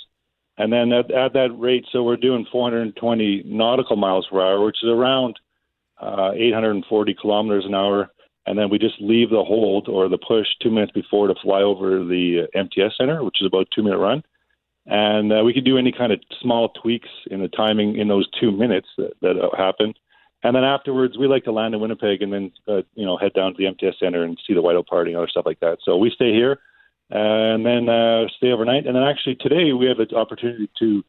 [0.58, 4.78] And then at, at that rate, so we're doing 420 nautical miles per hour, which
[4.84, 5.40] is around
[6.02, 8.10] uh, 840 kilometers an hour.
[8.46, 11.62] And then we just leave the hold or the push two minutes before to fly
[11.62, 14.24] over the uh, MTS center, which is about two minute run
[14.88, 18.28] and uh, we could do any kind of small tweaks in the timing in those
[18.40, 19.94] two minutes that, that happen.
[20.44, 23.34] And then afterwards, we like to land in Winnipeg and then uh, you know head
[23.34, 25.80] down to the MTS Center and see the Whiteout Party and other stuff like that.
[25.84, 26.60] So we stay here
[27.10, 28.86] and then uh, stay overnight.
[28.86, 31.04] And then actually today we have the opportunity to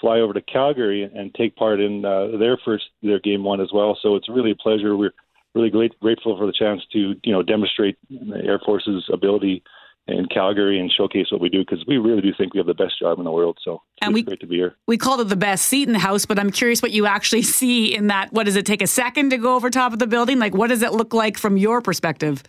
[0.00, 3.70] fly over to Calgary and take part in uh, their first their game one as
[3.72, 3.96] well.
[4.02, 4.96] So it's really a pleasure.
[4.96, 5.14] We're
[5.54, 9.62] really great, grateful for the chance to you know demonstrate the Air Force's ability
[10.08, 12.74] in Calgary and showcase what we do because we really do think we have the
[12.74, 13.58] best job in the world.
[13.62, 14.74] So it's And we- great to be here.
[14.88, 17.42] We called it the best seat in the house, but I'm curious what you actually
[17.60, 18.32] see in that.
[18.32, 20.38] What does it take a second to go over top of the building?
[20.38, 22.42] Like, what does it look like from your perspective?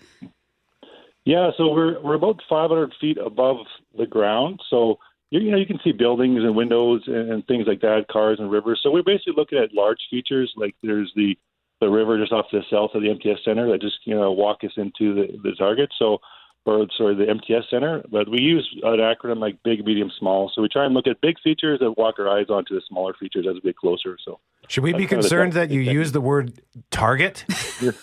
[1.26, 3.58] Yeah, so we're we're about 500 feet above
[3.98, 4.60] the ground.
[4.70, 8.08] So you, you know you can see buildings and windows and, and things like that,
[8.12, 8.82] cars and rivers.
[8.84, 11.38] So we're basically looking at large features like there's the
[11.80, 14.32] the river just off to the south of the MTS Center that just you know
[14.34, 15.92] walk us into the, the target.
[15.98, 16.18] So
[16.65, 20.52] or sorry the MTS Center, but we use an acronym like big, medium, small.
[20.54, 23.13] So we try and look at big features and walk our eyes onto the smaller
[23.13, 24.17] features as we get closer.
[24.23, 26.54] So Should we be That's kind of the concerned that you use the word
[26.89, 27.45] target?
[27.82, 27.93] yeah,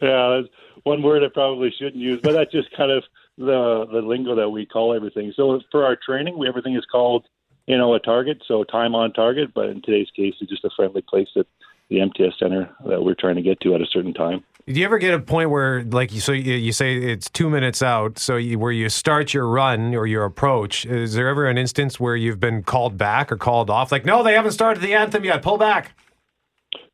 [0.00, 0.48] that's
[0.84, 3.04] one word I probably shouldn't use, but that's just kind of
[3.38, 5.32] the the lingo that we call everything.
[5.36, 7.26] So for our training, we, everything is called
[7.66, 9.52] you know a target, so time on target.
[9.54, 11.46] But in today's case, it's just a friendly place at
[11.88, 14.44] the MTS Center that we're trying to get to at a certain time.
[14.66, 17.50] Do you ever get a point where, like, you so you, you say it's two
[17.50, 20.86] minutes out, so you, where you start your run or your approach?
[20.86, 23.90] Is there ever an instance where you've been called back or called off?
[23.90, 25.42] Like, no, they haven't started the anthem yet.
[25.42, 25.96] Pull back.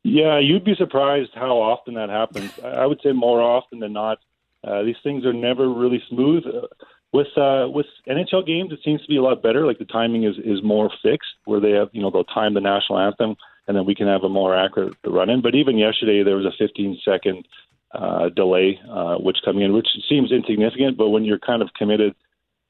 [0.01, 2.51] Yeah, you'd be surprised how often that happens.
[2.63, 4.17] I would say more often than not.
[4.63, 6.45] Uh, these things are never really smooth.
[6.47, 6.67] Uh,
[7.11, 9.65] with uh, with NHL games, it seems to be a lot better.
[9.65, 12.61] Like the timing is is more fixed, where they have you know they'll time the
[12.61, 13.35] national anthem,
[13.67, 15.41] and then we can have a more accurate run in.
[15.41, 17.47] But even yesterday, there was a 15 second
[17.93, 22.15] uh, delay, uh, which coming in, which seems insignificant, but when you're kind of committed.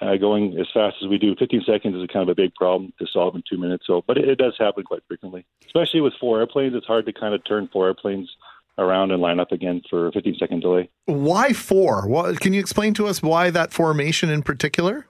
[0.02, 2.94] Uh, going as fast as we do, 15 seconds is kind of a big problem
[2.98, 3.84] to solve in two minutes.
[3.86, 6.74] So, but it, it does happen quite frequently, especially with four airplanes.
[6.74, 8.30] It's hard to kind of turn four airplanes
[8.80, 10.90] around and line up again for a 15 second delay.
[11.06, 12.08] Why four?
[12.08, 15.06] What, can you explain to us why that formation in particular?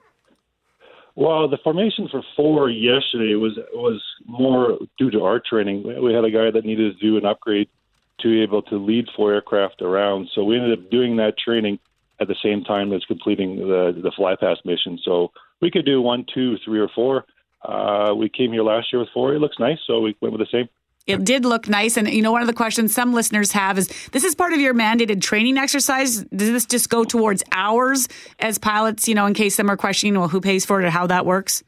[1.16, 5.82] Well, the formation for four yesterday was was more due to our training.
[6.02, 7.68] We had a guy that needed to do an upgrade
[8.20, 11.78] to be able to lead four aircraft around, so we ended up doing that training
[12.20, 14.98] at the same time as completing the the fly past mission.
[15.04, 17.24] So we could do one, two, three, or four.
[17.62, 19.34] Uh, we came here last year with four.
[19.34, 20.68] It looks nice, so we went with the same.
[21.10, 21.96] It did look nice.
[21.96, 24.60] And, you know, one of the questions some listeners have is this is part of
[24.60, 26.24] your mandated training exercise.
[26.24, 30.18] Does this just go towards hours as pilots, you know, in case some are questioning,
[30.18, 31.62] well, who pays for it or how that works?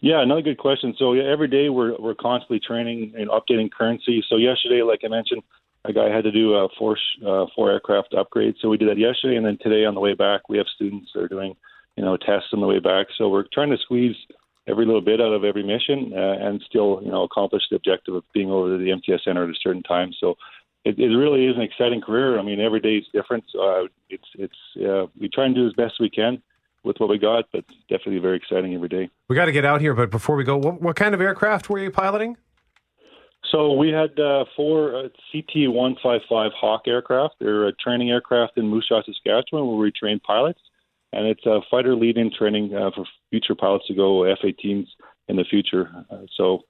[0.00, 0.94] Yeah, another good question.
[0.98, 4.22] So yeah, every day we're we're constantly training and updating currency.
[4.28, 5.42] So yesterday, like I mentioned,
[5.84, 6.96] a guy had to do a four
[7.26, 8.54] uh, four aircraft upgrade.
[8.60, 11.10] So we did that yesterday, and then today on the way back, we have students
[11.14, 11.54] that are doing
[11.96, 13.06] you know tests on the way back.
[13.16, 14.16] So we're trying to squeeze
[14.66, 18.14] every little bit out of every mission uh, and still you know accomplish the objective
[18.14, 20.12] of being over to the MTS center at a certain time.
[20.18, 20.34] So.
[20.84, 22.40] It, it really is an exciting career.
[22.40, 23.44] I mean, every day is different.
[23.52, 26.42] So uh, it's it's uh, we try and do as best we can
[26.84, 29.08] with what we got, but definitely very exciting every day.
[29.28, 31.70] We got to get out here, but before we go, what, what kind of aircraft
[31.70, 32.36] were you piloting?
[33.50, 37.34] So we had uh, four uh, CT-155 Hawk aircraft.
[37.38, 40.60] They're a training aircraft in Moose Jaw, Saskatchewan, where we train pilots,
[41.12, 44.86] and it's a fighter lead-in training uh, for future pilots to go F-18s
[45.28, 45.90] in the future.
[46.10, 46.60] Uh, so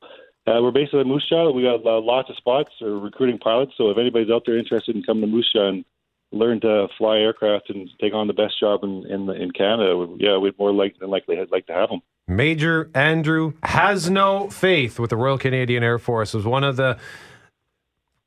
[0.46, 1.50] uh, we're based at Moose Jaw.
[1.52, 3.72] We got uh, lots of spots for recruiting pilots.
[3.76, 5.84] So if anybody's out there interested in coming to Moose Jaw and
[6.32, 10.38] learn to fly aircraft and take on the best job in in, in Canada, yeah,
[10.38, 12.00] we'd more like than likely like to have them.
[12.26, 16.34] Major Andrew has no faith with the Royal Canadian Air Force.
[16.34, 16.98] Was one of the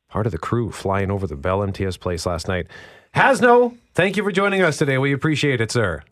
[0.07, 2.67] part of the crew flying over the Bell MTS place last night.
[3.15, 3.77] Has no.
[3.93, 4.97] Thank you for joining us today.
[4.97, 6.03] We appreciate it, sir.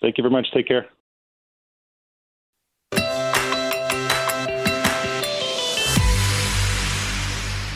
[0.00, 0.50] Thank you very much.
[0.52, 0.88] Take care.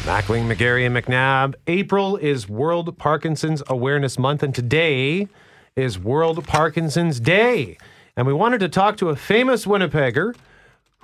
[0.07, 1.57] Mackling, McGarry, and McNabb.
[1.67, 5.29] April is World Parkinson's Awareness Month, and today
[5.77, 7.77] is World Parkinson's Day.
[8.17, 10.35] And we wanted to talk to a famous Winnipegger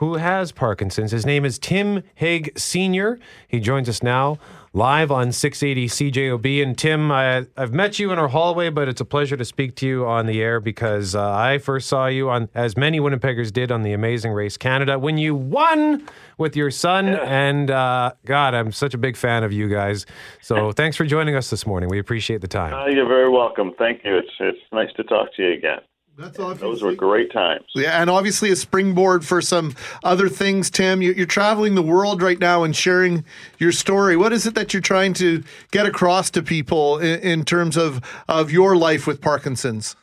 [0.01, 1.11] who has Parkinson's.
[1.11, 3.19] His name is Tim Hague Sr.
[3.47, 4.39] He joins us now
[4.73, 6.63] live on 680 CJOB.
[6.63, 9.75] And Tim, I, I've met you in our hallway, but it's a pleasure to speak
[9.77, 13.53] to you on the air because uh, I first saw you on, as many Winnipeggers
[13.53, 16.09] did, on the Amazing Race Canada when you won
[16.39, 17.09] with your son.
[17.09, 20.07] And uh, God, I'm such a big fan of you guys.
[20.41, 21.91] So thanks for joining us this morning.
[21.91, 22.73] We appreciate the time.
[22.73, 23.75] Uh, you're very welcome.
[23.77, 24.17] Thank you.
[24.17, 25.81] It's it's nice to talk to you again.
[26.21, 27.65] That's Those were great times.
[27.75, 31.01] Yeah, and obviously a springboard for some other things, Tim.
[31.01, 33.25] You- You're traveling the world right now and sharing
[33.59, 34.17] your story.
[34.17, 38.01] What is it that you're trying to get across to people in, in terms of,
[38.29, 39.97] of your life with Parkinson's?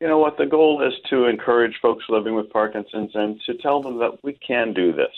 [0.00, 0.36] You know what?
[0.36, 4.32] The goal is to encourage folks living with Parkinson's and to tell them that we
[4.34, 5.14] can do this.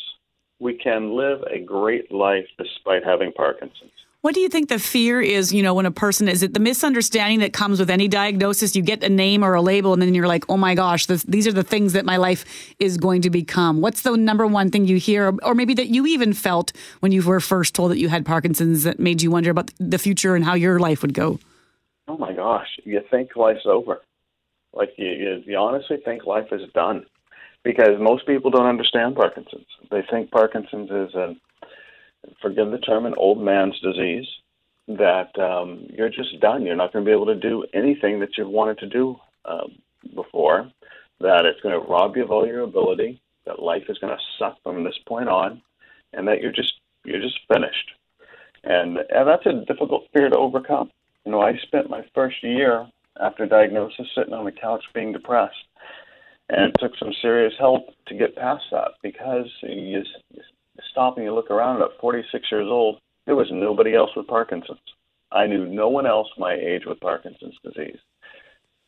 [0.58, 3.90] We can live a great life despite having Parkinson's.
[4.22, 6.60] What do you think the fear is, you know, when a person is it the
[6.60, 8.76] misunderstanding that comes with any diagnosis?
[8.76, 11.22] You get a name or a label and then you're like, oh my gosh, this,
[11.22, 12.44] these are the things that my life
[12.78, 13.80] is going to become.
[13.80, 17.22] What's the number one thing you hear, or, maybe that you even felt when you
[17.22, 20.44] were first told that you had Parkinson's that made you wonder about the future and
[20.44, 21.40] how your life would go?
[22.06, 24.02] Oh my gosh, you think life's over.
[24.74, 27.06] Like you, you, you honestly think life is done
[27.64, 29.66] because most people don't understand Parkinson's.
[29.90, 31.34] They think Parkinson's is a,
[32.42, 34.26] forgive the term, an old man's disease.
[34.88, 36.66] That um, you're just done.
[36.66, 39.78] You're not going to be able to do anything that you've wanted to do um,
[40.14, 40.70] before.
[41.20, 43.20] That it's going to rob you of all your ability.
[43.46, 45.62] That life is going to suck from this point on,
[46.12, 47.92] and that you're just you're just finished.
[48.64, 50.90] And, and that's a difficult fear to overcome.
[51.24, 52.86] You know, I spent my first year
[53.20, 55.56] after diagnosis sitting on the couch being depressed.
[56.48, 60.02] And it took some serious help to get past that because you
[60.90, 64.78] stop and you look around at 46 years old, there was nobody else with Parkinson's.
[65.32, 67.98] I knew no one else my age with Parkinson's disease.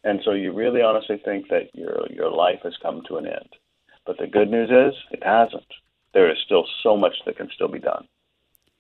[0.05, 3.49] And so you really honestly think that your your life has come to an end.
[4.05, 5.66] But the good news is it hasn't.
[6.12, 8.09] There is still so much that can still be done.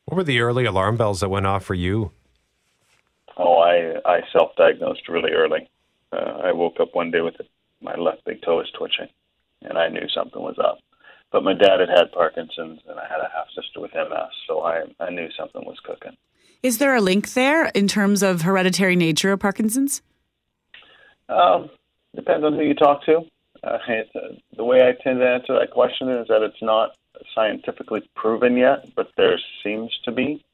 [0.06, 2.10] What were the early alarm bells that went off for you?
[3.36, 5.70] Oh, I I self-diagnosed really early.
[6.12, 7.48] Uh, I woke up one day with it,
[7.80, 9.08] my left big toe is twitching,
[9.62, 10.78] and I knew something was up.
[11.32, 14.62] But my dad had had Parkinson's, and I had a half sister with MS, so
[14.62, 16.16] I I knew something was cooking.
[16.62, 20.02] Is there a link there in terms of hereditary nature of Parkinson's?
[21.28, 21.70] Um,
[22.14, 23.22] depends on who you talk to.
[23.64, 26.94] Uh, uh, the way I tend to answer that question is that it's not
[27.34, 30.44] scientifically proven yet, but there seems to be.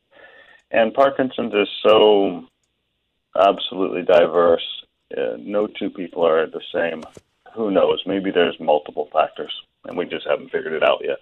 [0.70, 2.44] And Parkinson's is so
[3.36, 4.66] absolutely diverse.
[5.16, 7.02] Uh, no two people are the same.
[7.54, 8.02] Who knows?
[8.06, 9.52] Maybe there's multiple factors,
[9.84, 11.18] and we just haven't figured it out yet.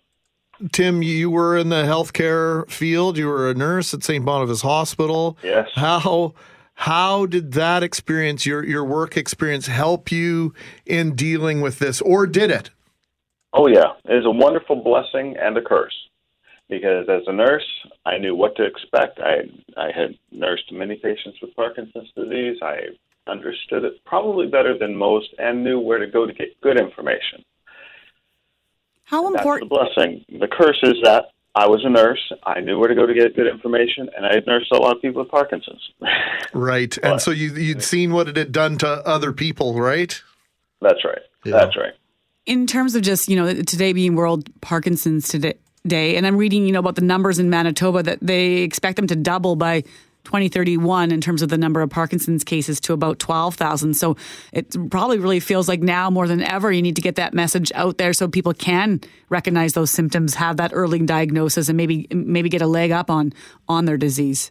[0.72, 3.18] Tim, you were in the healthcare field.
[3.18, 4.24] You were a nurse at St.
[4.24, 5.36] Boniface Hospital.
[5.42, 5.68] Yes.
[5.74, 6.34] How
[6.74, 12.26] how did that experience, your your work experience, help you in dealing with this, or
[12.26, 12.70] did it?
[13.52, 15.94] Oh yeah, it is a wonderful blessing and a curse.
[16.68, 17.66] Because as a nurse,
[18.04, 19.20] I knew what to expect.
[19.20, 22.58] I I had nursed many patients with Parkinson's disease.
[22.62, 22.88] I
[23.26, 27.44] understood it probably better than most and knew where to go to get good information.
[29.06, 29.70] How important?
[29.70, 30.40] That's the blessing.
[30.40, 32.32] The curse is that I was a nurse.
[32.44, 34.94] I knew where to go to get good information, and I had nursed a lot
[34.94, 35.90] of people with Parkinson's.
[36.52, 36.96] Right.
[37.02, 40.22] And so you you'd seen what it had done to other people, right?
[40.80, 41.18] That's right.
[41.44, 41.52] Yeah.
[41.52, 41.92] That's right.
[42.46, 45.54] in terms of just you know today being World Parkinson's today,
[45.86, 49.06] Day, and I'm reading you know about the numbers in Manitoba that they expect them
[49.08, 49.84] to double by
[50.26, 53.94] 2031 in terms of the number of Parkinson's cases to about 12,000.
[53.94, 54.16] So
[54.52, 57.70] it probably really feels like now more than ever you need to get that message
[57.76, 62.48] out there so people can recognize those symptoms, have that early diagnosis, and maybe maybe
[62.48, 63.32] get a leg up on
[63.68, 64.50] on their disease.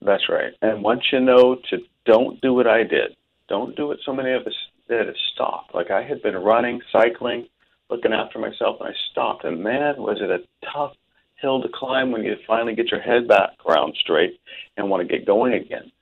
[0.00, 0.52] That's right.
[0.60, 3.14] And once you know to don't do what I did,
[3.48, 4.54] don't do what so many of us
[4.88, 5.68] did is stop.
[5.72, 7.46] Like I had been running, cycling,
[7.88, 9.44] looking after myself, and I stopped.
[9.44, 10.40] And man, was it a
[10.72, 10.94] tough
[11.42, 14.40] hill to climb when you finally get your head back around straight
[14.76, 15.92] and want to get going again.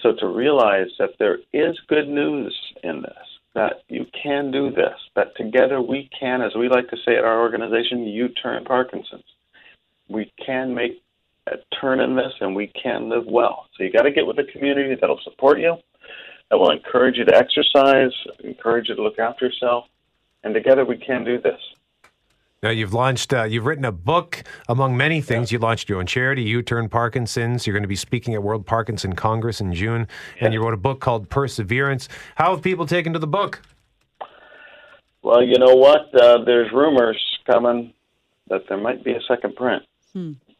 [0.00, 3.12] So to realize that there is good news in this,
[3.54, 7.24] that you can do this, that together we can, as we like to say at
[7.24, 9.24] our organization, U Turn Parkinson's.
[10.08, 11.02] We can make
[11.46, 13.66] a turn in this and we can live well.
[13.76, 15.76] So you got to get with a community that'll support you,
[16.50, 18.12] that will encourage you to exercise,
[18.44, 19.86] encourage you to look after yourself,
[20.44, 21.60] and together we can do this.
[22.62, 25.52] Now you've launched, uh, you've written a book among many things.
[25.52, 27.66] You launched your own charity, U Turn Parkinson's.
[27.66, 30.08] You're going to be speaking at World Parkinson Congress in June,
[30.40, 32.08] and you wrote a book called Perseverance.
[32.36, 33.60] How have people taken to the book?
[35.22, 36.14] Well, you know what?
[36.14, 37.92] Uh, there's rumors coming
[38.48, 39.82] that there might be a second print.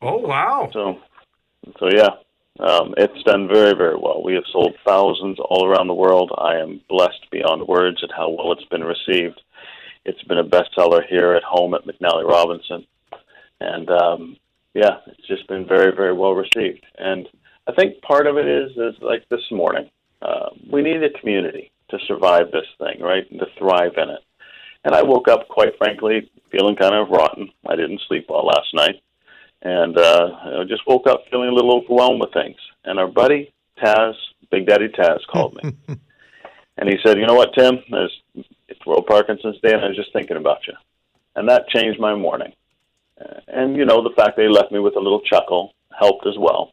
[0.03, 0.69] Oh wow!
[0.75, 0.99] So,
[1.79, 2.11] so yeah,
[2.61, 4.23] um, it's done very, very well.
[4.23, 6.31] We have sold thousands all around the world.
[6.37, 9.41] I am blessed beyond words at how well it's been received.
[10.07, 12.87] It's been a bestseller here at home at McNally Robinson,
[13.61, 14.37] and um,
[14.73, 16.87] yeah, it's just been very, very well received.
[16.97, 17.29] And
[17.67, 19.91] I think part of it is is like this morning,
[20.23, 24.21] uh, we need a community to survive this thing, right, and to thrive in it.
[24.85, 27.49] And I woke up, quite frankly, feeling kind of rotten.
[27.67, 29.03] I didn't sleep well last night,
[29.63, 32.59] and uh, I just woke up feeling a little overwhelmed with things.
[32.85, 33.53] And our buddy
[33.83, 34.15] Taz,
[34.53, 35.75] Big Daddy Taz, called me,
[36.79, 37.79] and he said, "You know what, Tim?
[37.91, 38.23] There's,
[38.87, 40.75] World Parkinson's Day, and I was just thinking about you."
[41.35, 42.53] And that changed my morning.
[43.49, 46.39] And you know, the fact that he left me with a little chuckle helped as
[46.39, 46.73] well.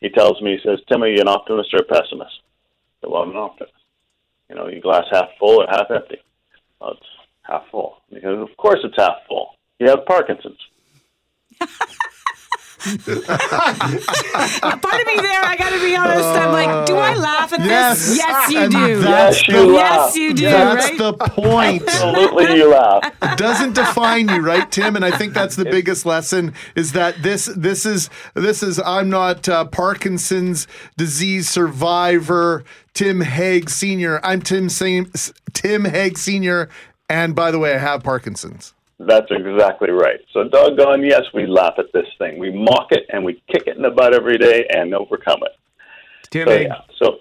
[0.00, 3.10] He tells me, he says, "Tim, are you an optimist or a pessimist?" I said,
[3.10, 3.74] "Well, I'm an optimist.
[4.48, 6.18] You know, you glass half full or half empty."
[6.80, 7.06] Well, it's
[7.42, 7.98] half full.
[8.12, 9.56] Because of course it's half full.
[9.78, 10.58] You have Parkinson's.
[13.64, 16.24] Part of me there, I got to be honest.
[16.24, 18.06] I'm like, do I laugh at Yes.
[18.08, 18.16] this?
[18.18, 19.00] Yes, you do.
[19.00, 20.00] that's Yes, you the- laugh.
[20.06, 20.44] Yes, you do.
[20.44, 20.98] That's right?
[20.98, 21.82] the point.
[21.82, 23.36] Absolutely, you laugh.
[23.36, 24.96] doesn't define you, right, Tim?
[24.96, 29.08] And I think that's the biggest lesson is that this this is this is I'm
[29.08, 30.66] not uh, Parkinson's
[30.96, 34.20] disease survivor Tim Hague Senior.
[34.22, 35.10] I'm Tim Same
[35.54, 36.68] Tim Hague Senior,
[37.08, 38.74] and by the way, I have Parkinson's.
[39.06, 40.20] That's exactly right.
[40.32, 42.38] So, doggone, yes, we laugh at this thing.
[42.38, 45.52] We mock it and we kick it in the butt every day and overcome it.
[46.30, 46.80] Tim, So, yeah.
[46.98, 47.18] So,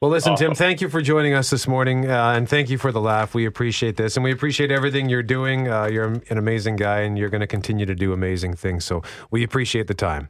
[0.00, 2.92] Well, listen, Tim, thank you for joining us this morning, uh, and thank you for
[2.92, 3.34] the laugh.
[3.34, 5.68] We appreciate this, and we appreciate everything you're doing.
[5.68, 8.84] Uh, you're an amazing guy, and you're going to continue to do amazing things.
[8.84, 10.28] So we appreciate the time.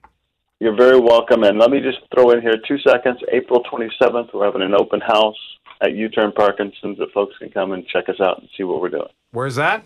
[0.61, 1.43] You're very welcome.
[1.43, 3.19] And let me just throw in here two seconds.
[3.33, 5.39] April 27th, we're having an open house
[5.81, 8.81] at U Turn Parkinson's that folks can come and check us out and see what
[8.83, 9.09] we're doing.
[9.33, 9.85] Where's that?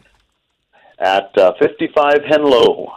[0.98, 2.88] At uh, 55 Henlow,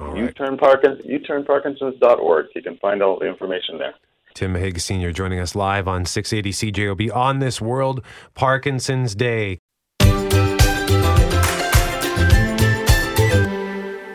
[0.00, 0.16] All right.
[0.16, 2.46] U-turn Parkin- uturnparkinsons.org.
[2.54, 3.94] You can find all the information there.
[4.34, 5.12] Tim Hague Sr.
[5.12, 8.04] joining us live on 680 CJOB on this World
[8.34, 9.58] Parkinson's Day.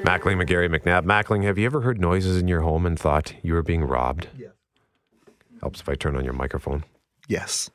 [0.03, 1.03] Mackling, McGarry, McNabb.
[1.05, 4.27] Mackling, have you ever heard noises in your home and thought you were being robbed?
[4.37, 4.47] Yeah.
[5.61, 6.83] Helps if I turn on your microphone.
[7.27, 7.69] Yes.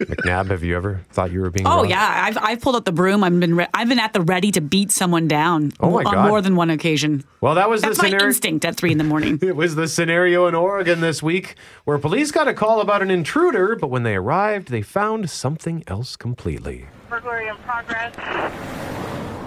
[0.00, 1.90] McNabb, have you ever thought you were being Oh robbed?
[1.90, 3.24] yeah, I've I've pulled out the broom.
[3.24, 6.14] I've been re- I've been at the ready to beat someone down Oh, my on
[6.14, 6.28] God.
[6.28, 7.24] more than one occasion.
[7.40, 8.26] Well, that was That's the my scenario.
[8.26, 9.38] instinct at three in the morning.
[9.42, 13.10] It was the scenario in Oregon this week where police got a call about an
[13.10, 16.86] intruder, but when they arrived, they found something else completely.
[17.08, 18.14] burglary in progress.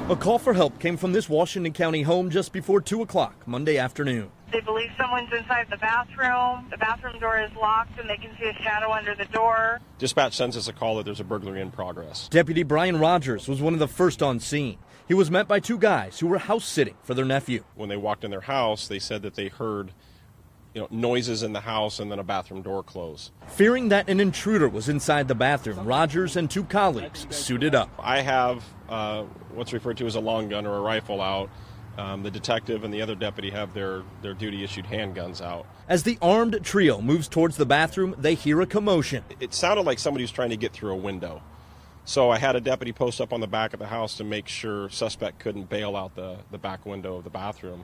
[0.10, 3.78] A call for help came from this Washington County home just before 2 o'clock Monday
[3.78, 4.30] afternoon.
[4.52, 6.68] They believe someone's inside the bathroom.
[6.70, 9.80] The bathroom door is locked and they can see a shadow under the door.
[10.00, 12.28] Dispatch sends us a call that there's a burglary in progress.
[12.28, 14.80] Deputy Brian Rogers was one of the first on scene.
[15.08, 17.64] He was met by two guys who were house sitting for their nephew.
[17.76, 19.92] When they walked in their house, they said that they heard
[20.74, 23.32] you know, noises in the house and then a bathroom door close.
[23.48, 27.90] Fearing that an intruder was inside the bathroom, Rogers and two colleagues suited up.
[28.00, 31.50] I have uh, what's referred to as a long gun or a rifle out.
[31.98, 35.66] Um, the detective and the other deputy have their, their duty issued handguns out.
[35.90, 39.26] As the armed trio moves towards the bathroom, they hear a commotion.
[39.42, 41.42] It sounded like somebody was trying to get through a window.
[42.06, 44.48] So I had a deputy post up on the back of the house to make
[44.48, 47.84] sure suspect couldn't bail out the, the back window of the bathroom.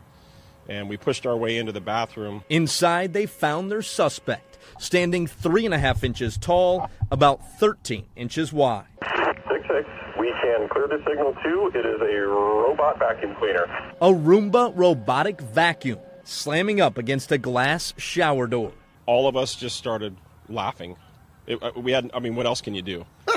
[0.70, 2.44] And we pushed our way into the bathroom.
[2.50, 8.52] Inside, they found their suspect, standing three and a half inches tall, about 13 inches
[8.52, 8.86] wide.
[9.02, 9.88] Six six.
[10.20, 11.72] We can clear the signal too.
[11.74, 13.66] It is a robot vacuum cleaner.
[14.02, 18.74] A Roomba robotic vacuum slamming up against a glass shower door.
[19.06, 20.18] All of us just started
[20.50, 20.98] laughing.
[21.46, 23.06] It, uh, we had, I mean, what else can you do?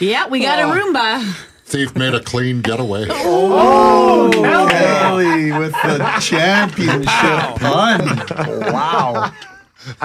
[0.00, 1.50] yeah, we got a Roomba.
[1.66, 3.06] Thief made a clean getaway.
[3.10, 4.30] Oh,
[4.70, 8.70] Kelly with the championship pun.
[8.72, 9.32] Wow.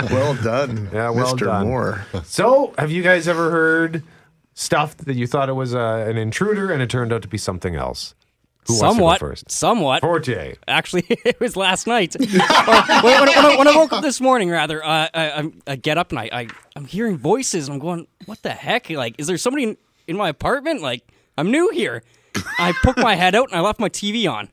[0.10, 0.90] Well done.
[0.94, 1.40] Yeah, well Mr.
[1.46, 1.68] done.
[1.68, 2.06] Moore.
[2.24, 4.04] So, have you guys ever heard
[4.54, 7.38] stuff that you thought it was uh, an intruder and it turned out to be
[7.38, 8.16] something else?
[8.68, 9.52] Who wants to go somewhat, first?
[9.52, 10.02] somewhat.
[10.02, 10.56] Forte.
[10.68, 12.16] Actually, it was last night.
[13.02, 15.76] When, when- when I, when I woke up this morning, rather, uh, I, I, I
[15.76, 17.68] get up and I, I I'm hearing voices.
[17.70, 18.90] I'm going, what the heck?
[18.90, 20.82] Like, is there somebody in, in my apartment?
[20.82, 21.04] Like,
[21.40, 22.04] I'm new here.
[22.60, 24.50] I poked my head out and I left my TV on.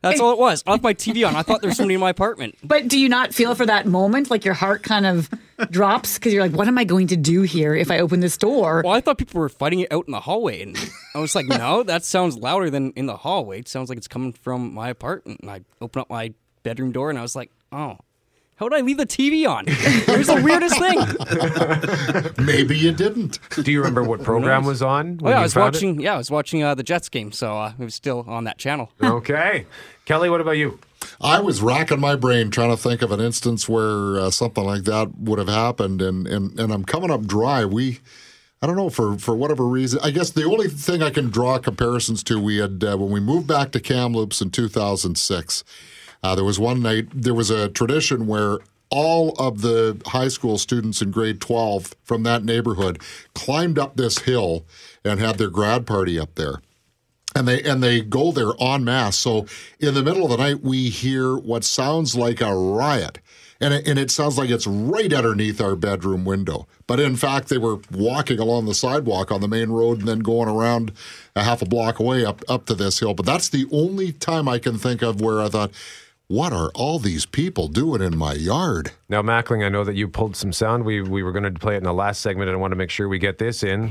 [0.00, 0.62] That's all it was.
[0.66, 1.34] I left my TV on.
[1.34, 2.56] I thought there was somebody in my apartment.
[2.62, 5.28] But do you not feel for that moment like your heart kind of
[5.70, 8.36] drops because you're like, what am I going to do here if I open this
[8.36, 8.82] door?
[8.84, 10.76] Well, I thought people were fighting it out in the hallway, and
[11.16, 13.58] I was like, no, that sounds louder than in the hallway.
[13.58, 15.40] It sounds like it's coming from my apartment.
[15.40, 17.98] And I open up my bedroom door, and I was like, oh,
[18.58, 19.64] how did I leave the TV on?
[19.68, 20.78] It was the weirdest
[22.36, 22.44] thing.
[22.44, 23.38] Maybe you didn't.
[23.50, 25.18] Do you remember what program was on?
[25.20, 25.78] Oh when yeah, I was found it?
[25.78, 26.00] watching.
[26.00, 28.58] Yeah, I was watching uh, the Jets game, so uh, it was still on that
[28.58, 28.90] channel.
[29.18, 29.66] Okay.
[30.04, 30.78] Kelly, what about you?
[31.20, 34.84] I was racking my brain trying to think of an instance where uh, something like
[34.84, 37.64] that would have happened, and, and, and I'm coming up dry.
[37.64, 38.00] We
[38.60, 40.00] I don't know for for whatever reason.
[40.02, 43.20] I guess the only thing I can draw comparisons to we had uh, when we
[43.20, 45.64] moved back to Kamloops in 2006.
[46.22, 47.08] Uh, there was one night.
[47.12, 48.58] There was a tradition where
[48.90, 53.00] all of the high school students in grade 12 from that neighborhood
[53.34, 54.64] climbed up this hill
[55.04, 56.60] and had their grad party up there
[57.34, 59.16] and they and they go there en masse.
[59.16, 59.46] So
[59.78, 63.18] in the middle of the night, we hear what sounds like a riot,
[63.60, 66.66] and it, and it sounds like it's right underneath our bedroom window.
[66.86, 70.20] But in fact, they were walking along the sidewalk on the main road and then
[70.20, 70.92] going around
[71.36, 73.14] a half a block away up up to this hill.
[73.14, 75.70] But that's the only time I can think of where I thought.
[76.30, 78.92] What are all these people doing in my yard?
[79.08, 80.84] Now, Mackling, I know that you pulled some sound.
[80.84, 82.76] We we were going to play it in the last segment, and I want to
[82.76, 83.88] make sure we get this in.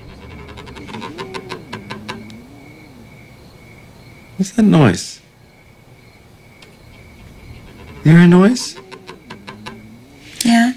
[4.38, 5.19] What's that noise?
[8.03, 8.77] You hear a noise?
[10.45, 10.73] Yeah.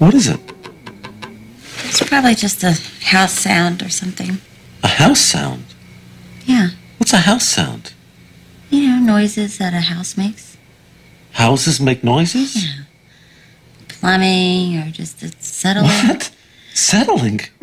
[0.00, 0.40] What is it?
[1.84, 2.72] It's probably just a
[3.04, 4.38] house sound or something.
[4.82, 5.64] A house sound?
[6.44, 6.70] Yeah.
[6.98, 7.92] What's a house sound?
[9.06, 10.56] You know, noises that a house makes.
[11.30, 12.56] Houses make noises?
[12.56, 12.82] Yeah.
[13.86, 15.86] Plumbing or just a settling.
[15.86, 16.32] What?
[16.74, 17.38] Settling?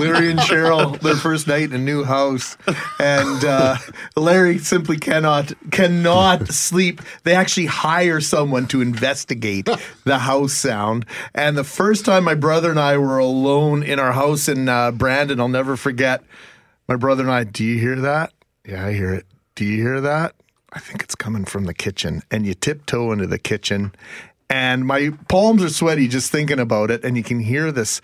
[0.00, 2.56] Larry and Cheryl, their first night in a new house,
[3.00, 3.76] and uh,
[4.14, 7.02] Larry simply cannot cannot sleep.
[7.24, 9.68] They actually hire someone to investigate
[10.04, 11.06] the house sound.
[11.34, 14.92] And the first time my brother and I were alone in our house in uh,
[14.92, 16.22] Brandon, I'll never forget.
[16.86, 18.32] My brother and I, do you hear that?
[18.66, 19.26] Yeah, I hear it.
[19.54, 20.34] Do you hear that?
[20.72, 22.22] I think it's coming from the kitchen.
[22.30, 23.94] And you tiptoe into the kitchen,
[24.50, 27.04] and my palms are sweaty just thinking about it.
[27.04, 28.00] And you can hear this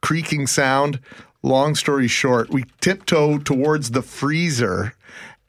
[0.00, 1.00] creaking sound.
[1.42, 4.94] Long story short, we tiptoe towards the freezer,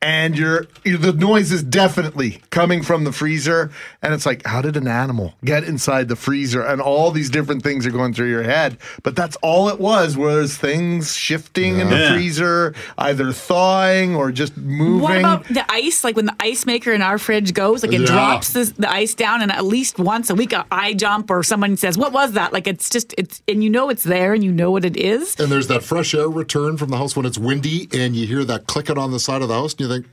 [0.01, 3.71] and you're, you're the noise is definitely coming from the freezer.
[4.01, 6.61] And it's like, how did an animal get inside the freezer?
[6.61, 8.77] And all these different things are going through your head.
[9.03, 10.15] But that's all it was.
[10.15, 12.13] Was things shifting in the Yeah.
[12.13, 15.01] freezer, either thawing or just moving.
[15.01, 16.03] What about the ice?
[16.03, 18.07] Like when the ice maker in our fridge goes, like it Yeah.
[18.07, 21.75] drops this, the ice down, and at least once a week, I jump or someone
[21.77, 24.51] says, "What was that?" Like it's just it's, and you know it's there, and you
[24.51, 25.39] know what it is.
[25.39, 28.43] And there's that fresh air return from the house when it's windy, and you hear
[28.45, 30.05] that clicking on the side of the house, and you think,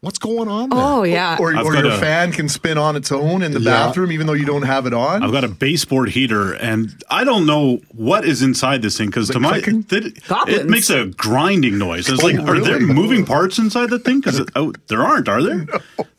[0.00, 0.78] "What's going on?" There?
[0.78, 1.36] Oh yeah.
[1.40, 3.86] Or, I've or your a- fan can spin on its own in the Yeah.
[3.86, 5.22] bathroom, even though you don't have it on.
[5.22, 9.28] I've got a baseboard heater, and I don't know what is inside this thing because
[9.30, 12.08] to my that- it makes a grinding noise.
[12.08, 14.20] It's Oh, like, are there moving parts inside the thing?
[14.20, 15.66] Because oh, there aren't, are there?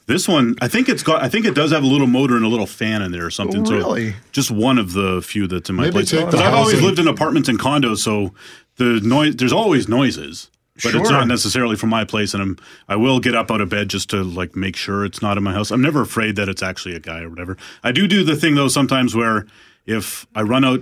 [0.07, 1.23] This one, I think it's got.
[1.23, 3.31] I think it does have a little motor and a little fan in there or
[3.31, 3.61] something.
[3.61, 4.13] Oh, So really?
[4.31, 6.11] just one of the few that's in my Maybe place.
[6.11, 8.31] Because I've always lived in apartments and condos, so
[8.77, 9.35] the noise.
[9.37, 10.51] There's always noises.
[10.83, 12.57] But it's not necessarily from my place, and I'm
[12.89, 15.43] I will get up out of bed just to like make sure it's not in
[15.43, 15.71] my house.
[15.71, 17.55] I'm never afraid that it's actually a guy or whatever.
[17.83, 19.45] I do do the thing though sometimes where
[19.85, 20.81] if I run out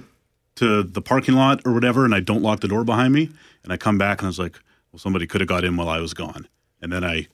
[0.56, 3.30] to the parking lot or whatever and I don't lock the door behind me
[3.64, 4.60] and I come back and I was like,
[4.92, 6.48] well, somebody could have got in while I was gone,
[6.82, 7.28] and then I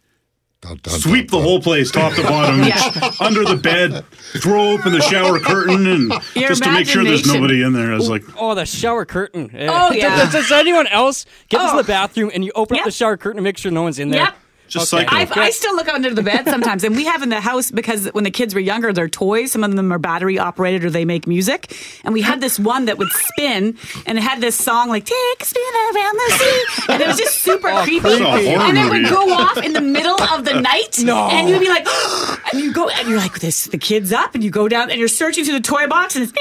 [0.87, 3.11] sweep the whole place top to bottom, Yeah.
[3.19, 4.03] under the bed,
[4.41, 7.91] throw open the shower curtain, and Your just to make sure there's nobody in there.
[7.91, 9.49] I was like, Oh, the shower curtain.
[9.53, 10.17] Oh, yeah.
[10.17, 11.77] Does, does anyone else get into Oh.
[11.77, 12.83] the bathroom and you open Yep.
[12.83, 14.23] up the shower curtain to make sure no one's in there?
[14.23, 14.35] Yep.
[14.69, 15.05] Just Okay.
[15.05, 15.39] psycho.
[15.39, 18.07] I, I still look under the bed sometimes, and we have in the house because
[18.13, 19.51] when the kids were younger, their toys.
[19.51, 21.75] Some of them are battery operated or they make music.
[22.03, 25.41] And we had this one that would spin, and it had this song like "Take
[25.41, 25.61] a spin
[25.95, 26.63] around the sea,"
[26.93, 27.99] and it was just super Oh, creepy.
[27.99, 28.15] creepy.
[28.15, 31.27] It's a horror And it would go off in the middle of the night, No.
[31.29, 31.87] and you'd be like,
[32.53, 34.99] and you go, and you're like, this the kids up, and you go down, and
[34.99, 36.33] you're searching through the toy box, and it's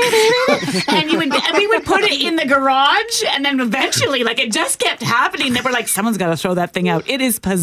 [0.88, 4.38] and you would, and we would put it in the garage, and then eventually, like
[4.38, 5.52] it just kept happening.
[5.54, 7.08] That we're like, someone's got to throw that thing out.
[7.08, 7.59] It is possessed.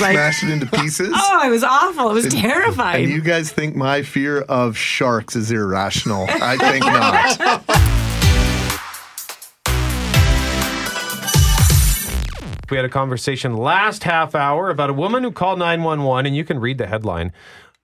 [0.00, 1.10] Like, Smash it into oh, pieces.
[1.14, 2.10] Oh, it was awful.
[2.10, 3.04] It was And- terrifying.
[3.04, 6.26] And you guys think my fear of sharks is irrational?
[6.28, 7.62] I think not.
[12.68, 16.44] We had a conversation last half hour about a woman who called 911, and you
[16.44, 17.32] can read the headline.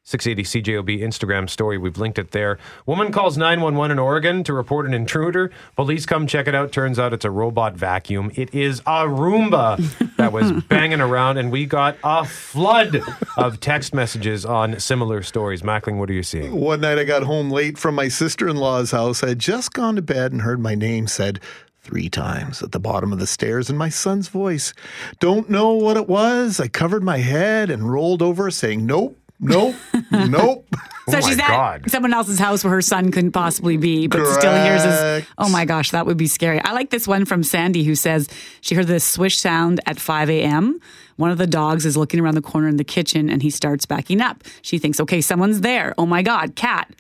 [0.05, 1.79] 680 CJOB Instagram story.
[1.79, 2.59] We've linked it there.
[2.87, 5.53] Woman calls 911 in Oregon to report an intruder.
[5.77, 6.73] Police come check it out.
[6.73, 8.33] Turns out it's a robot vacuum.
[8.35, 13.01] It is a Roomba that was banging around, and we got a flood
[13.37, 15.63] of text messages on similar stories.
[15.63, 16.53] Mackling, what are you seeing?
[16.53, 19.23] One night I got home late from my sister in law's house.
[19.23, 21.39] I had just gone to bed and heard my name said
[21.83, 24.73] three times at the bottom of the stairs in my son's voice.
[25.19, 26.61] Don't know what it was.
[26.61, 29.75] I covered my head and rolled over, saying, Nope, nope,
[30.11, 30.67] nope.
[31.09, 31.91] so Oh she's my at God.
[31.91, 35.27] someone else's house where her son couldn't possibly be, but still hears his.
[35.37, 36.61] Oh my gosh, that would be scary.
[36.61, 38.29] I like this one from Sandy who says
[38.61, 40.79] she heard this swish sound at 5 a.m.
[41.17, 43.85] One of the dogs is looking around the corner in the kitchen and he starts
[43.85, 44.45] backing up.
[44.63, 45.93] She thinks, okay, someone's there.
[45.99, 46.91] Oh my God, cat.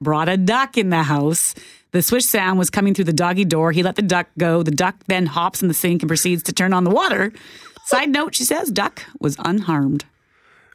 [0.00, 1.54] brought a duck in the house.
[1.92, 3.72] The swish sound was coming through the doggy door.
[3.72, 4.62] He let the duck go.
[4.62, 7.32] The duck then hops in the sink and proceeds to turn on the water.
[7.86, 10.04] Side note, she says, duck was unharmed.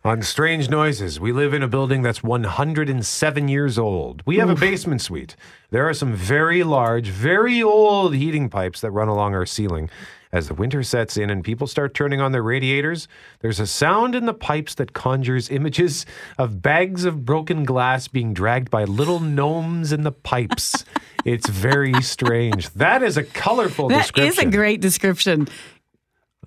[0.07, 4.23] On Strange Noises, we live in a building that's 107 years old.
[4.25, 5.35] We have a basement suite.
[5.69, 9.89] There are some very large, very old heating pipes that run along our ceiling.
[10.31, 13.09] As the winter sets in and people start turning on their radiators,
[13.41, 16.05] there's a sound in the pipes that conjures images
[16.37, 20.85] of bags of broken glass being dragged by little gnomes in the pipes.
[21.25, 22.69] it's very strange.
[22.69, 24.47] That is a colorful That description.
[24.47, 25.49] is a great description.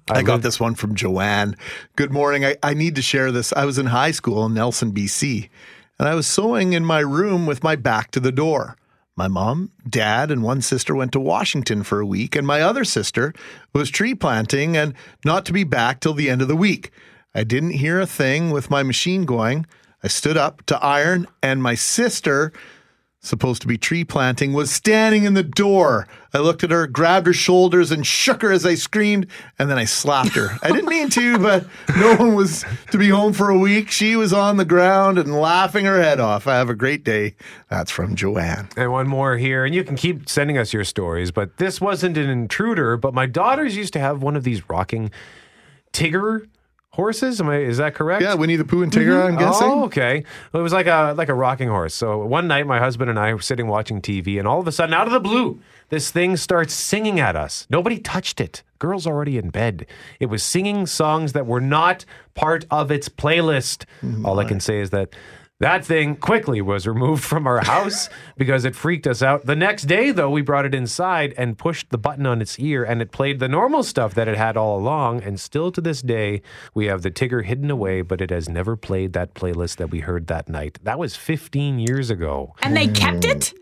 [0.09, 1.57] I got this one from Joanne.
[1.97, 2.45] Good morning.
[2.45, 3.53] I, I need to share this.
[3.53, 5.49] I was in high school in Nelson, BC,
[5.99, 8.77] and I was sewing in my room with my back to the door.
[9.17, 12.85] My mom, dad, and one sister went to Washington for a week, and my other
[12.85, 13.35] sister
[13.75, 14.95] was tree planting and
[15.25, 16.91] not to be back till the end of the week.
[17.35, 19.67] I didn't hear a thing with my machine going.
[20.03, 22.53] I stood up to iron, and my sister,
[23.21, 26.09] supposed to be tree planting, was standing in the door.
[26.33, 29.27] I looked at her, grabbed her shoulders, and shook her as I screamed,
[29.59, 30.57] and then I slapped her.
[30.63, 31.67] I didn't mean to, but
[31.97, 33.91] no one was to be home for a week.
[33.91, 36.47] She was on the ground and laughing her head off.
[36.47, 37.35] I have a great day.
[37.69, 38.69] That's from Joanne.
[38.77, 42.17] And one more here, and you can keep sending us your stories, but this wasn't
[42.17, 45.11] an intruder, but my daughters used to have one of these rocking
[45.93, 46.47] Tigger
[47.01, 47.41] horses.
[47.41, 48.23] Am I is that correct?
[48.23, 49.39] Yeah, Winnie the Pooh and Tigger, I'm mm-hmm.
[49.39, 49.69] guessing.
[49.69, 50.25] Oh, okay.
[50.53, 51.95] Well, it was like a like a rocking horse.
[51.95, 54.73] So one night my husband and I were sitting watching TV and all of a
[54.73, 57.67] sudden out of the blue, this thing starts singing at us.
[57.71, 58.63] Nobody touched it.
[58.79, 59.87] Girl's already in bed.
[60.21, 63.85] It was singing songs that were not part of its playlist.
[64.03, 64.27] Mm-hmm.
[64.27, 65.15] all I can say is that
[65.61, 69.47] that thing quickly was removed from our house because it freaked us out.
[69.47, 72.83] The next day, though, we brought it inside and pushed the button on its ear,
[72.83, 75.23] and it played the normal stuff that it had all along.
[75.23, 76.43] And still to this day,
[76.75, 80.01] we have the Tigger hidden away, but it has never played that playlist that we
[80.01, 80.79] heard that night.
[80.83, 82.55] That was 15 years ago.
[82.63, 83.53] And they kept it?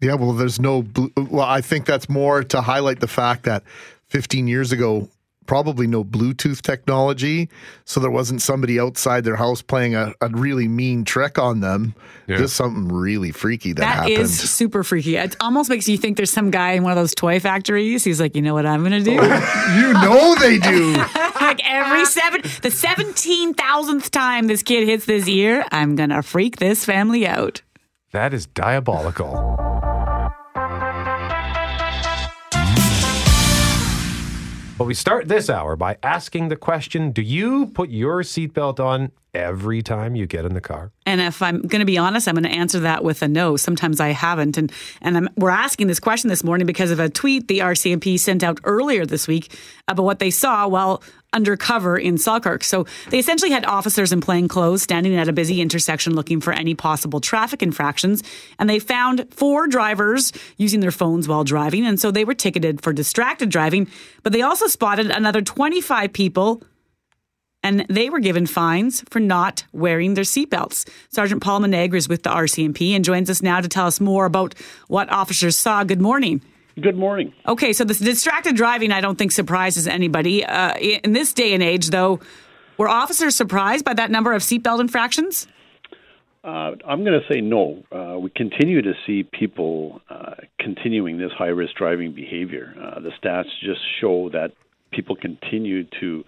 [0.00, 0.82] Yeah, well, there's no.
[0.82, 3.64] Blu- Well, I think that's more to highlight the fact that
[4.10, 5.08] 15 years ago,
[5.48, 7.48] probably no Bluetooth technology,
[7.84, 11.94] so there wasn't somebody outside their house playing a, a really mean trick on them.
[12.28, 14.18] Just something really freaky that, That happened.
[14.18, 15.16] is super freaky.
[15.16, 18.04] It almost makes you think there's some guy in one of those toy factories.
[18.04, 19.18] He's like, you know what I'm going to do?
[19.18, 20.92] Oh, you know they do.
[21.40, 26.58] like every seven, the 17,000th time this kid hits this ear, I'm going to freak
[26.58, 27.62] this family out.
[28.12, 29.67] That is diabolical.
[34.78, 39.10] But we start this hour by asking the question Do you put your seatbelt on
[39.34, 40.92] every time you get in the car?
[41.04, 43.56] And if I'm going to be honest, I'm going to answer that with a no.
[43.56, 44.70] Sometimes I haven't, and
[45.00, 48.44] and I'm, we're asking this question this morning because of a tweet the RCMP sent
[48.44, 49.52] out earlier this week
[49.88, 51.02] about what they saw while
[51.32, 52.64] undercover in Selkirk.
[52.64, 56.52] So they essentially had officers in plain clothes standing at a busy intersection looking for
[56.52, 58.22] any possible traffic infractions,
[58.58, 62.82] and they found four drivers using their phones while driving, and so they were ticketed
[62.82, 63.88] for distracted driving.
[64.22, 66.62] But they also spotted another 25 people
[67.62, 70.88] and they were given fines for not wearing their seatbelts.
[71.10, 74.26] Sergeant Paul Manaigre is with the RCMP and joins us now to tell us more
[74.26, 74.54] about
[74.86, 75.82] what officers saw.
[75.82, 76.40] Good morning.
[76.80, 77.32] Good morning.
[77.46, 80.44] Okay, so this distracted driving, I don't think surprises anybody.
[80.44, 82.20] Uh, in this day and age, though,
[82.76, 85.48] were officers surprised by that number of seatbelt infractions?
[86.44, 87.82] Uh, I'm going to say no.
[87.90, 92.74] Uh, we continue to see people uh, continuing this high risk driving behavior.
[92.80, 94.52] Uh, the stats just show that
[94.92, 96.24] people continue to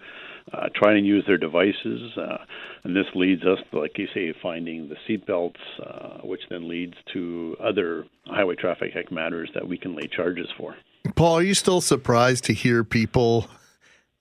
[0.53, 2.37] uh, try and use their devices, uh,
[2.83, 7.55] and this leads us, like you say, finding the seatbelts, uh, which then leads to
[7.63, 10.75] other highway traffic act matters that we can lay charges for.
[11.15, 13.47] Paul, are you still surprised to hear people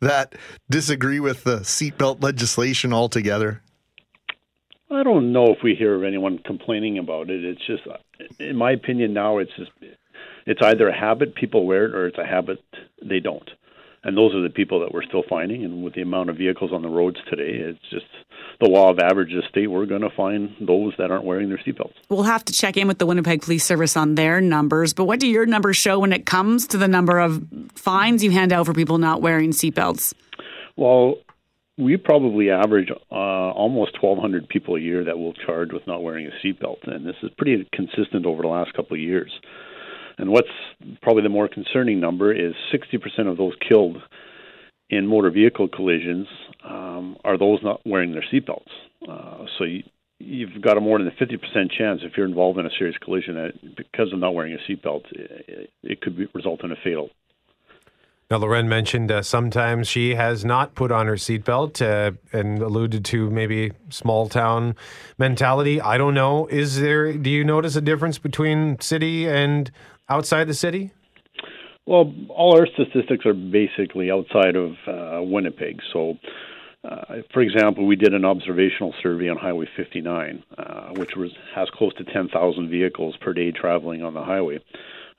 [0.00, 0.34] that
[0.70, 3.62] disagree with the seatbelt legislation altogether?
[4.90, 7.44] I don't know if we hear of anyone complaining about it.
[7.44, 7.82] It's just,
[8.40, 9.70] in my opinion, now it's just,
[10.46, 12.58] it's either a habit people wear it or it's a habit
[13.02, 13.48] they don't.
[14.02, 15.64] And those are the people that we're still finding.
[15.64, 18.06] And with the amount of vehicles on the roads today, it's just
[18.60, 21.92] the law of averages state we're going to find those that aren't wearing their seatbelts.
[22.08, 24.94] We'll have to check in with the Winnipeg Police Service on their numbers.
[24.94, 27.42] But what do your numbers show when it comes to the number of
[27.74, 30.14] fines you hand out for people not wearing seatbelts?
[30.76, 31.16] Well,
[31.80, 36.26] we probably average uh, almost 1,200 people a year that will charge with not wearing
[36.26, 39.30] a seatbelt, and this is pretty consistent over the last couple of years.
[40.20, 40.48] And what's
[41.00, 43.96] probably the more concerning number is 60% of those killed
[44.90, 46.26] in motor vehicle collisions
[46.62, 48.68] um, are those not wearing their seatbelts.
[49.08, 49.82] Uh, so you,
[50.18, 53.34] you've got a more than a 50% chance if you're involved in a serious collision
[53.34, 57.08] that because of not wearing a seatbelt, it, could be, result in a fatal
[58.30, 63.06] Now, Loren mentioned uh, sometimes she has not put on her seatbelt uh, and alluded
[63.06, 64.76] to maybe small town
[65.16, 65.80] mentality.
[65.80, 66.46] I don't know.
[66.48, 67.14] Is there?
[67.14, 69.70] Do you notice a difference between city and
[70.10, 70.90] outside the city?
[71.86, 75.80] Well, all our statistics are basically outside of uh, Winnipeg.
[75.92, 76.18] So,
[76.84, 81.68] uh, for example, we did an observational survey on Highway 59, uh, which was has
[81.70, 84.60] close to 10,000 vehicles per day traveling on the highway.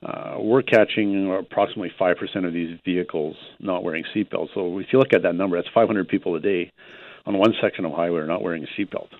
[0.04, 4.48] Uh, we're catching approximately 5% of these vehicles not wearing seatbelts.
[4.54, 6.72] So if you look at that number, that's 500 people a day
[7.24, 9.10] on one section of highway are not wearing a seatbelt.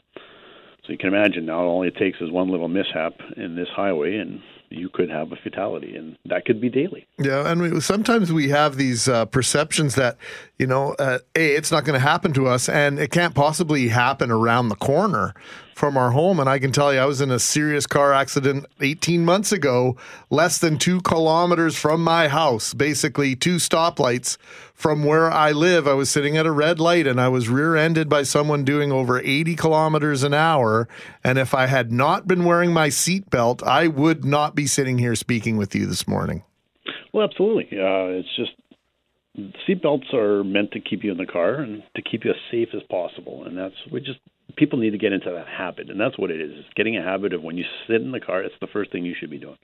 [0.85, 4.16] So you can imagine now all it takes is one little mishap in this highway
[4.16, 4.41] and
[4.75, 7.07] you could have a fatality, and that could be daily.
[7.18, 10.16] Yeah, and we, sometimes we have these uh, perceptions that,
[10.59, 13.89] you know, uh, a it's not going to happen to us, and it can't possibly
[13.89, 15.35] happen around the corner
[15.75, 16.41] from our home.
[16.41, 19.97] And I can tell you, I was in a serious car accident 18 months ago,
[20.31, 24.37] less than two kilometers from my house, basically two stoplights
[24.75, 25.87] from where I live.
[25.87, 28.93] I was sitting at a red light and I was rear ended by someone doing
[28.93, 30.89] over 80 kilometers an hour.
[31.23, 35.14] And if I had not been wearing my seatbelt, I would not be sitting here
[35.14, 36.43] speaking with you this morning.
[37.12, 37.79] Well, absolutely.
[37.79, 38.53] Uh, it's just
[39.68, 42.68] seatbelts are meant to keep you in the car and to keep you as safe
[42.75, 43.45] as possible.
[43.45, 44.18] And that's, we just,
[44.57, 45.91] people need to get into that habit.
[45.91, 46.53] And that's what it is.
[46.55, 49.05] It's getting a habit of when you sit in the car, it's the first thing
[49.05, 49.59] you should be doing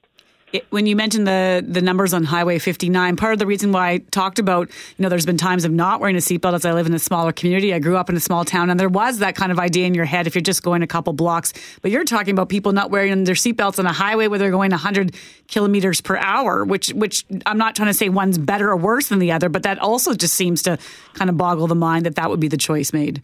[0.53, 3.91] it, when you mentioned the the numbers on Highway 59, part of the reason why
[3.91, 6.73] I talked about, you know, there's been times of not wearing a seatbelt as I
[6.73, 7.75] live in a smaller community.
[7.75, 9.95] I grew up in a small town, and there was that kind of idea in
[9.95, 11.53] your head if you're just going a couple blocks.
[11.83, 14.71] But you're talking about people not wearing their seatbelts on a highway where they're going
[14.71, 15.15] 100
[15.49, 19.19] kilometers per hour, which which I'm not trying to say one's better or worse than
[19.19, 20.79] the other, but that also just seems to
[21.15, 23.23] kind of boggle the mind that that would be the choice made.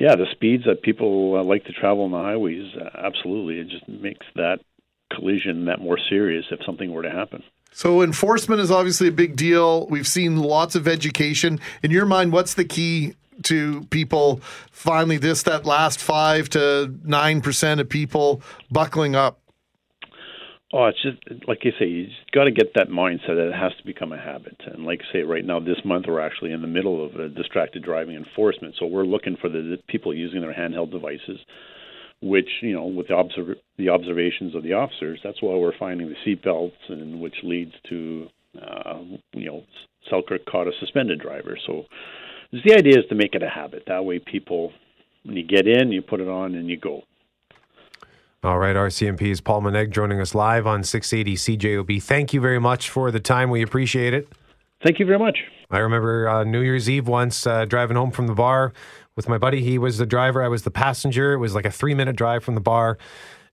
[0.00, 3.68] Yeah, the speeds that people uh, like to travel on the highways, uh, absolutely, it
[3.68, 4.60] just makes that
[5.14, 7.42] collision that more serious if something were to happen.
[7.72, 9.86] So enforcement is obviously a big deal.
[9.88, 11.60] We've seen lots of education.
[11.82, 14.40] In your mind, what's the key to people
[14.70, 19.39] finally this that last five to nine percent of people buckling up?
[20.72, 21.18] Oh, it's just
[21.48, 24.12] like you say, you just got to get that mindset that it has to become
[24.12, 24.56] a habit.
[24.66, 27.28] And like I say, right now, this month we're actually in the middle of a
[27.28, 31.38] distracted driving enforcement, so we're looking for the, the people using their handheld devices
[32.22, 36.08] which you know with the, observ- the observations of the officers that's why we're finding
[36.08, 38.26] the seat belts and which leads to
[38.60, 38.98] uh,
[39.32, 39.62] you know
[40.08, 41.58] Selkirk caught a suspended driver.
[41.66, 41.84] So
[42.52, 43.84] the idea is to make it a habit.
[43.86, 44.72] That way people
[45.24, 47.02] when you get in you put it on and you go
[48.42, 52.02] all right, RCMP's Paul Manaigre joining us live on 680 CJOB.
[52.02, 53.50] Thank you very much for the time.
[53.50, 54.28] We appreciate it.
[54.82, 55.40] Thank you very much.
[55.70, 58.72] I remember uh, New Year's Eve once uh, driving home from the bar
[59.14, 59.60] with my buddy.
[59.60, 61.34] He was the driver, I was the passenger.
[61.34, 62.96] It was like a three minute drive from the bar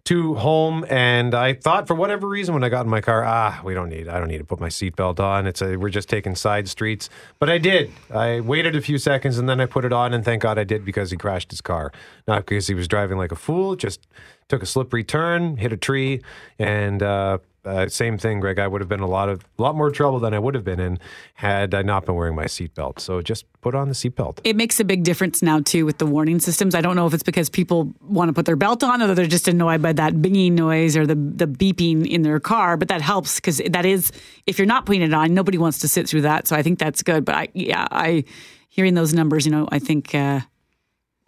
[0.06, 3.60] to home and I thought for whatever reason when I got in my car, ah,
[3.66, 5.46] we don't need I don't need to put my seatbelt on.
[5.46, 7.10] It's a we're just taking side streets.
[7.40, 7.92] But I did.
[8.10, 10.64] I waited a few seconds and then I put it on and thank God I
[10.64, 11.92] did because he crashed his car.
[12.26, 14.08] Not because he was driving like a fool, just
[14.50, 16.22] took a slippery turn, hit a tree,
[16.58, 18.60] and uh, uh, same thing, Greg.
[18.60, 20.64] I would have been a lot of a lot more trouble than I would have
[20.64, 21.00] been in
[21.34, 23.00] had I not been wearing my seatbelt.
[23.00, 24.40] So just put on the seatbelt.
[24.46, 26.76] It makes a big difference now too with the warning systems.
[26.76, 29.28] I don't know if it's because people want to put their belt on or they're
[29.28, 32.78] just annoyed by that binging noise or the the beeping in their car.
[32.78, 34.12] But that helps because that is
[34.46, 36.48] if you're not putting it on, nobody wants to sit through that.
[36.48, 37.26] So I think that's good.
[37.26, 38.24] But I yeah, I
[38.70, 40.42] hearing those numbers, you know, I think uh,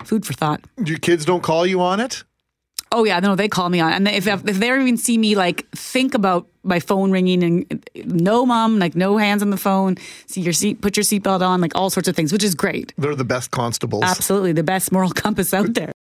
[0.06, 0.62] food for thought.
[0.86, 2.24] Your kids don't call you on it.
[2.92, 5.70] Oh yeah, no, they call me on, and if if they even see me like
[5.72, 9.96] think about my phone ringing and uh, no mom, like no hands on the phone,
[10.26, 12.94] see your seat, put your seatbelt on, like all sorts of things, which is great.
[12.98, 14.04] They're the best constables.
[14.04, 15.92] Absolutely, the best moral compass out there.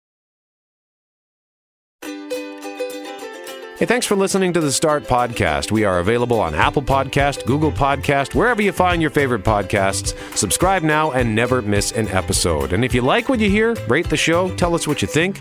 [3.79, 5.71] Hey, thanks for listening to the Start Podcast.
[5.71, 10.17] We are available on Apple Podcast, Google Podcast, wherever you find your favorite podcasts.
[10.37, 12.73] Subscribe now and never miss an episode.
[12.73, 15.41] And if you like what you hear, rate the show, tell us what you think.